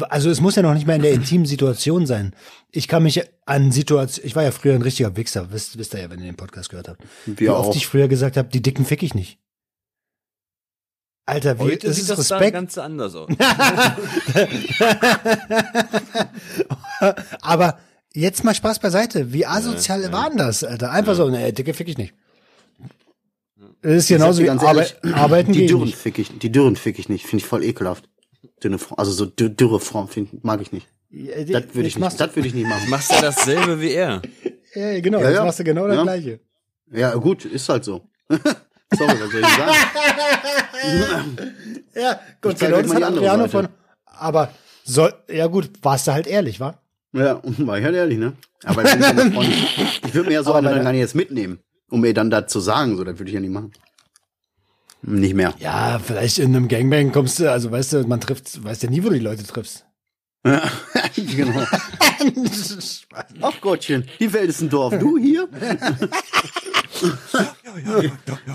[0.08, 2.34] Also es muss ja noch nicht mehr in der intimen Situation sein.
[2.70, 6.00] Ich kann mich an Situationen, ich war ja früher ein richtiger Wichser, wisst, wisst ihr
[6.00, 7.02] ja, wenn ihr den Podcast gehört habt.
[7.26, 7.76] Wir wie oft auch.
[7.76, 9.38] ich früher gesagt habe, die Dicken fick ich nicht.
[11.26, 12.52] Alter, wie Heute das sieht ist das da Respekt.
[12.54, 13.28] ganz anders aus.
[17.40, 17.78] Aber
[18.12, 19.32] jetzt mal Spaß beiseite.
[19.32, 20.12] Wie asozial Ja, ja.
[20.12, 20.90] war denn das, Alter?
[20.90, 22.14] Einfach so, ne, Dicke fick ich nicht.
[23.82, 25.96] Das ist genauso wie Arbe ganz ehrlich, Arbeiten die gehen Dürren nicht.
[25.96, 28.08] fick ich, die Dürren fick ich nicht, finde ich voll ekelhaft.
[28.62, 30.88] Dünne Frau, also so dü- dürre Frauen find, mag ich nicht.
[31.10, 32.88] Ja, Das würde ich nicht, das würde ich nicht machen.
[32.88, 34.22] Machst du dasselbe wie er?
[34.74, 35.44] Ja, genau, Ja, jetzt ja.
[35.44, 36.02] machst du genau das Ja.
[36.02, 36.40] Gleiche.
[36.92, 38.02] Ja, gut, ist halt so.
[38.92, 41.38] Sorry, was soll ich sagen?
[41.94, 43.68] Ja, euch das mal hat Adriano von.
[44.04, 44.50] Aber
[44.84, 46.78] soll, ja gut, warst du halt ehrlich, wa?
[47.12, 48.32] Ja, war ich halt ehrlich, ne?
[48.64, 48.94] Aber ich,
[50.04, 51.60] ich würde mir ja so Aber eine dann der- gar nicht jetzt mitnehmen,
[51.90, 53.72] um mir dann da zu sagen, so, das würde ich ja nicht machen.
[55.02, 55.54] Nicht mehr.
[55.58, 59.02] Ja, vielleicht in einem Gangbang kommst du, also weißt du, man trifft, weißt ja nie,
[59.04, 59.84] wo du die Leute triffst.
[60.44, 60.62] Ja,
[61.36, 61.64] genau.
[63.40, 64.98] Ach Gottchen, die Welt ist ein Dorf.
[64.98, 65.48] Du hier?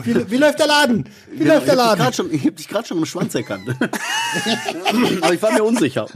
[0.03, 1.09] wie, wie läuft der Laden?
[1.31, 1.99] Wie läuft der ich hab dich Laden?
[1.99, 3.69] grad schon, ich hab dich gerade schon am Schwanz erkannt.
[5.21, 6.07] Aber ich war mir unsicher.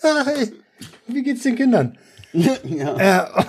[0.00, 0.52] Hey,
[1.06, 1.98] wie geht's den Kindern?
[2.32, 3.24] ja.
[3.24, 3.44] Äh,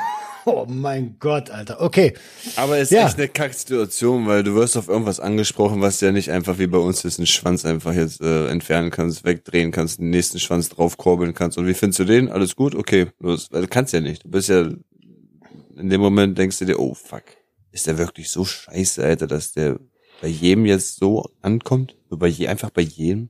[0.46, 1.82] oh mein Gott, Alter.
[1.82, 2.14] Okay.
[2.56, 3.08] Aber es ist Ja.
[3.08, 6.78] echt eine Kacksituation, weil du wirst auf irgendwas angesprochen, was ja nicht einfach wie bei
[6.78, 11.34] uns ist, einen Schwanz einfach jetzt äh, entfernen kannst, wegdrehen kannst, den nächsten Schwanz draufkurbeln
[11.34, 11.58] kannst.
[11.58, 12.30] Und wie findest du den?
[12.30, 12.76] Alles gut?
[12.76, 13.50] Okay, los.
[13.50, 14.24] Du kannst ja nicht.
[14.26, 14.70] Du bist ja,
[15.78, 17.24] in dem Moment denkst du dir, oh fuck,
[17.72, 19.80] ist der wirklich so scheiße, Alter, dass der
[20.22, 21.96] bei jedem jetzt so ankommt?
[22.10, 23.30] Bei je, einfach bei jedem?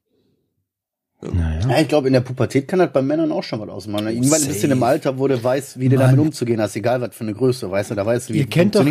[1.22, 1.70] Naja.
[1.70, 4.08] Ja, ich glaube, in der Pubertät kann das bei Männern auch schon was ausmachen.
[4.08, 4.92] Irgendwann bist du in einem Safe.
[4.92, 6.08] Alter, wo du weißt, wie du Mann.
[6.08, 8.44] damit umzugehen hast, egal was für eine Größe, weißt du, da weißt du, wie Ihr
[8.46, 8.86] es kennt doch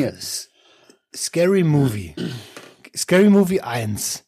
[1.14, 2.14] Scary Movie.
[2.96, 4.24] Scary Movie 1.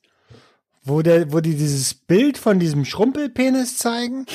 [0.85, 4.27] Wo, der, wo die dieses Bild von diesem Schrumpelpenis zeigen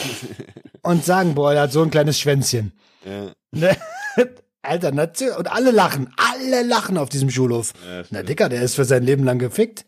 [0.81, 2.71] und sagen, boah, der hat so ein kleines Schwänzchen.
[3.03, 3.33] Ja.
[3.51, 3.75] Ne?
[4.61, 5.37] Alter, natürlich.
[5.37, 6.13] Und alle lachen.
[6.15, 7.73] Alle lachen auf diesem Schulhof.
[7.85, 9.85] Ja, Na, Dicker, der ist für sein Leben lang gefickt.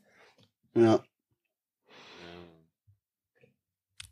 [0.75, 1.01] Ja.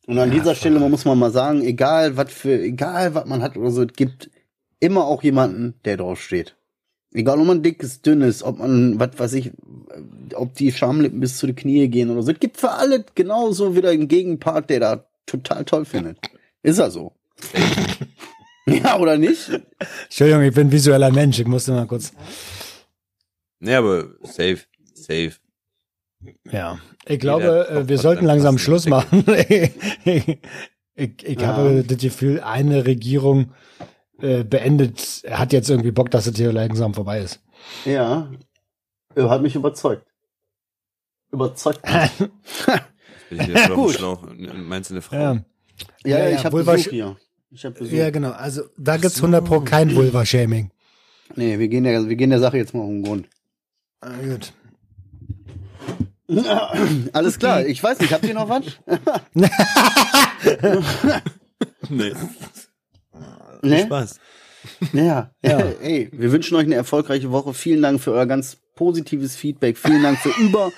[0.08, 3.58] Und an dieser Stelle muss man mal sagen, egal was für, egal was man hat
[3.58, 4.32] oder so, es gibt
[4.80, 6.56] immer auch jemanden, der drauf steht.
[7.14, 9.52] Egal, ob man dick ist, dünn ist, ob man, was weiß ich,
[10.34, 12.32] ob die Schamlippen bis zu den Knie gehen oder so.
[12.32, 16.20] Es gibt für alle genauso wieder einen Gegenpart, der da total toll findet.
[16.64, 17.12] Ist er so.
[18.66, 19.50] ja, oder nicht?
[20.06, 22.14] Entschuldigung, ich bin visueller Mensch, ich musste mal kurz.
[23.60, 24.60] Nee, aber safe,
[24.94, 25.34] safe.
[26.50, 29.24] Ja, ich glaube, Jeder äh, wir sollten langsam Schluss machen.
[30.06, 30.40] ich
[30.96, 31.48] ich, Ja.
[31.48, 33.54] habe das Gefühl, eine Regierung
[34.20, 37.40] äh, beendet, hat jetzt irgendwie Bock, dass es hier langsam vorbei ist.
[37.86, 38.32] Ja.
[39.16, 40.06] Er hat mich überzeugt.
[41.32, 41.82] Überzeugt.
[43.30, 43.94] Bin ich jetzt Gut.
[43.96, 44.26] Schlauch.
[44.56, 45.16] Meinst du eine Frau?
[45.16, 45.34] Ja,
[46.06, 47.16] Ja, Ja, ich habe Besuch hier.
[47.52, 47.94] Ich habe Besuch.
[47.94, 48.32] ja genau.
[48.32, 50.72] Also da gibt's 100 pro kein Vulva-Shaming.
[51.36, 53.28] Nee, wir gehen, der, wir gehen der Sache jetzt mal auf den Grund.
[54.02, 54.54] Ah, gut.
[57.14, 58.64] Alles klar, ich weiß nicht, habt ihr noch was?
[61.90, 62.12] Nee.
[63.62, 63.84] Nee?
[63.84, 64.20] Spaß.
[64.94, 65.60] Ja, ja.
[65.82, 67.54] Ey, wir wünschen euch eine erfolgreiche Woche.
[67.54, 69.78] Vielen Dank für euer ganz positives Feedback.
[69.78, 70.72] Vielen Dank für über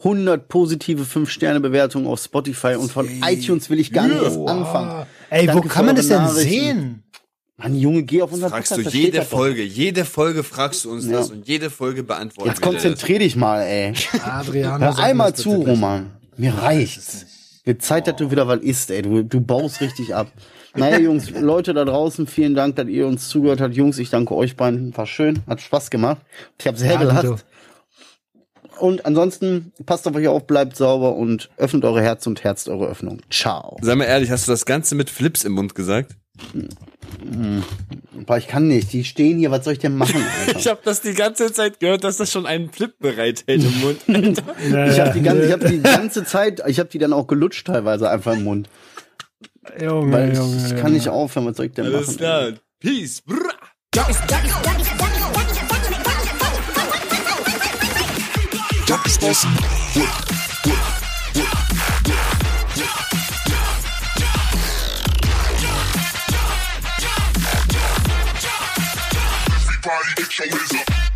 [0.00, 5.06] 100 positive 5-Sterne-Bewertungen auf Spotify und von iTunes will ich gar nicht erst anfangen.
[5.30, 6.48] Ey, Danke wo kann man das denn Nachrichten.
[6.48, 7.02] sehen?
[7.60, 9.22] Mann, Junge, geh auf unseren Fragst du Podcast, da jede.
[9.22, 11.18] Folge, jede Folge fragst du uns Ja.
[11.18, 13.94] das und jede Folge beantworten Jetzt konzentrier dich mal, ey.
[14.24, 15.50] Adriano, Hör einmal zu.
[15.54, 16.12] Roman.
[16.36, 17.26] Mir reicht's.
[17.64, 19.02] Wird Zeit, dass du wieder was isst, ey.
[19.02, 20.30] Du, du baust richtig ab.
[20.76, 23.74] Naja, Jungs, Leute da draußen, vielen Dank, dass ihr uns zugehört habt.
[23.74, 24.96] Jungs, ich danke euch beiden.
[24.96, 26.18] War schön, hat Spaß gemacht.
[26.60, 27.44] Ich habe sehr Ja, gelacht.
[28.78, 32.86] Und ansonsten, passt auf euch auf, bleibt sauber und öffnet eure Herz und herzt eure
[32.86, 33.20] Öffnung.
[33.28, 33.76] Ciao.
[33.82, 36.16] Sag mal ehrlich, hast du das Ganze mit Flips im Mund gesagt?
[38.26, 38.92] Boah, ich kann nicht.
[38.92, 40.58] Die stehen hier, was soll ich denn machen, Alter?
[40.58, 44.00] Ich habe das die ganze Zeit gehört, dass das schon einen Flip bereithält im Mund.
[44.08, 44.86] Alter.
[44.92, 47.66] Ich habe die, ganze- ich hab die ganze Zeit, ich habe die dann auch gelutscht
[47.66, 48.68] teilweise einfach im Mund.
[49.80, 50.80] Junge, Weil ich, Junge, ich Junge.
[50.82, 52.16] kann nicht aufhören, was soll ich denn Alles machen?
[52.18, 52.52] klar.
[52.80, 53.20] Peace.
[53.22, 53.52] Brrr.
[69.88, 71.07] party, get your wizard.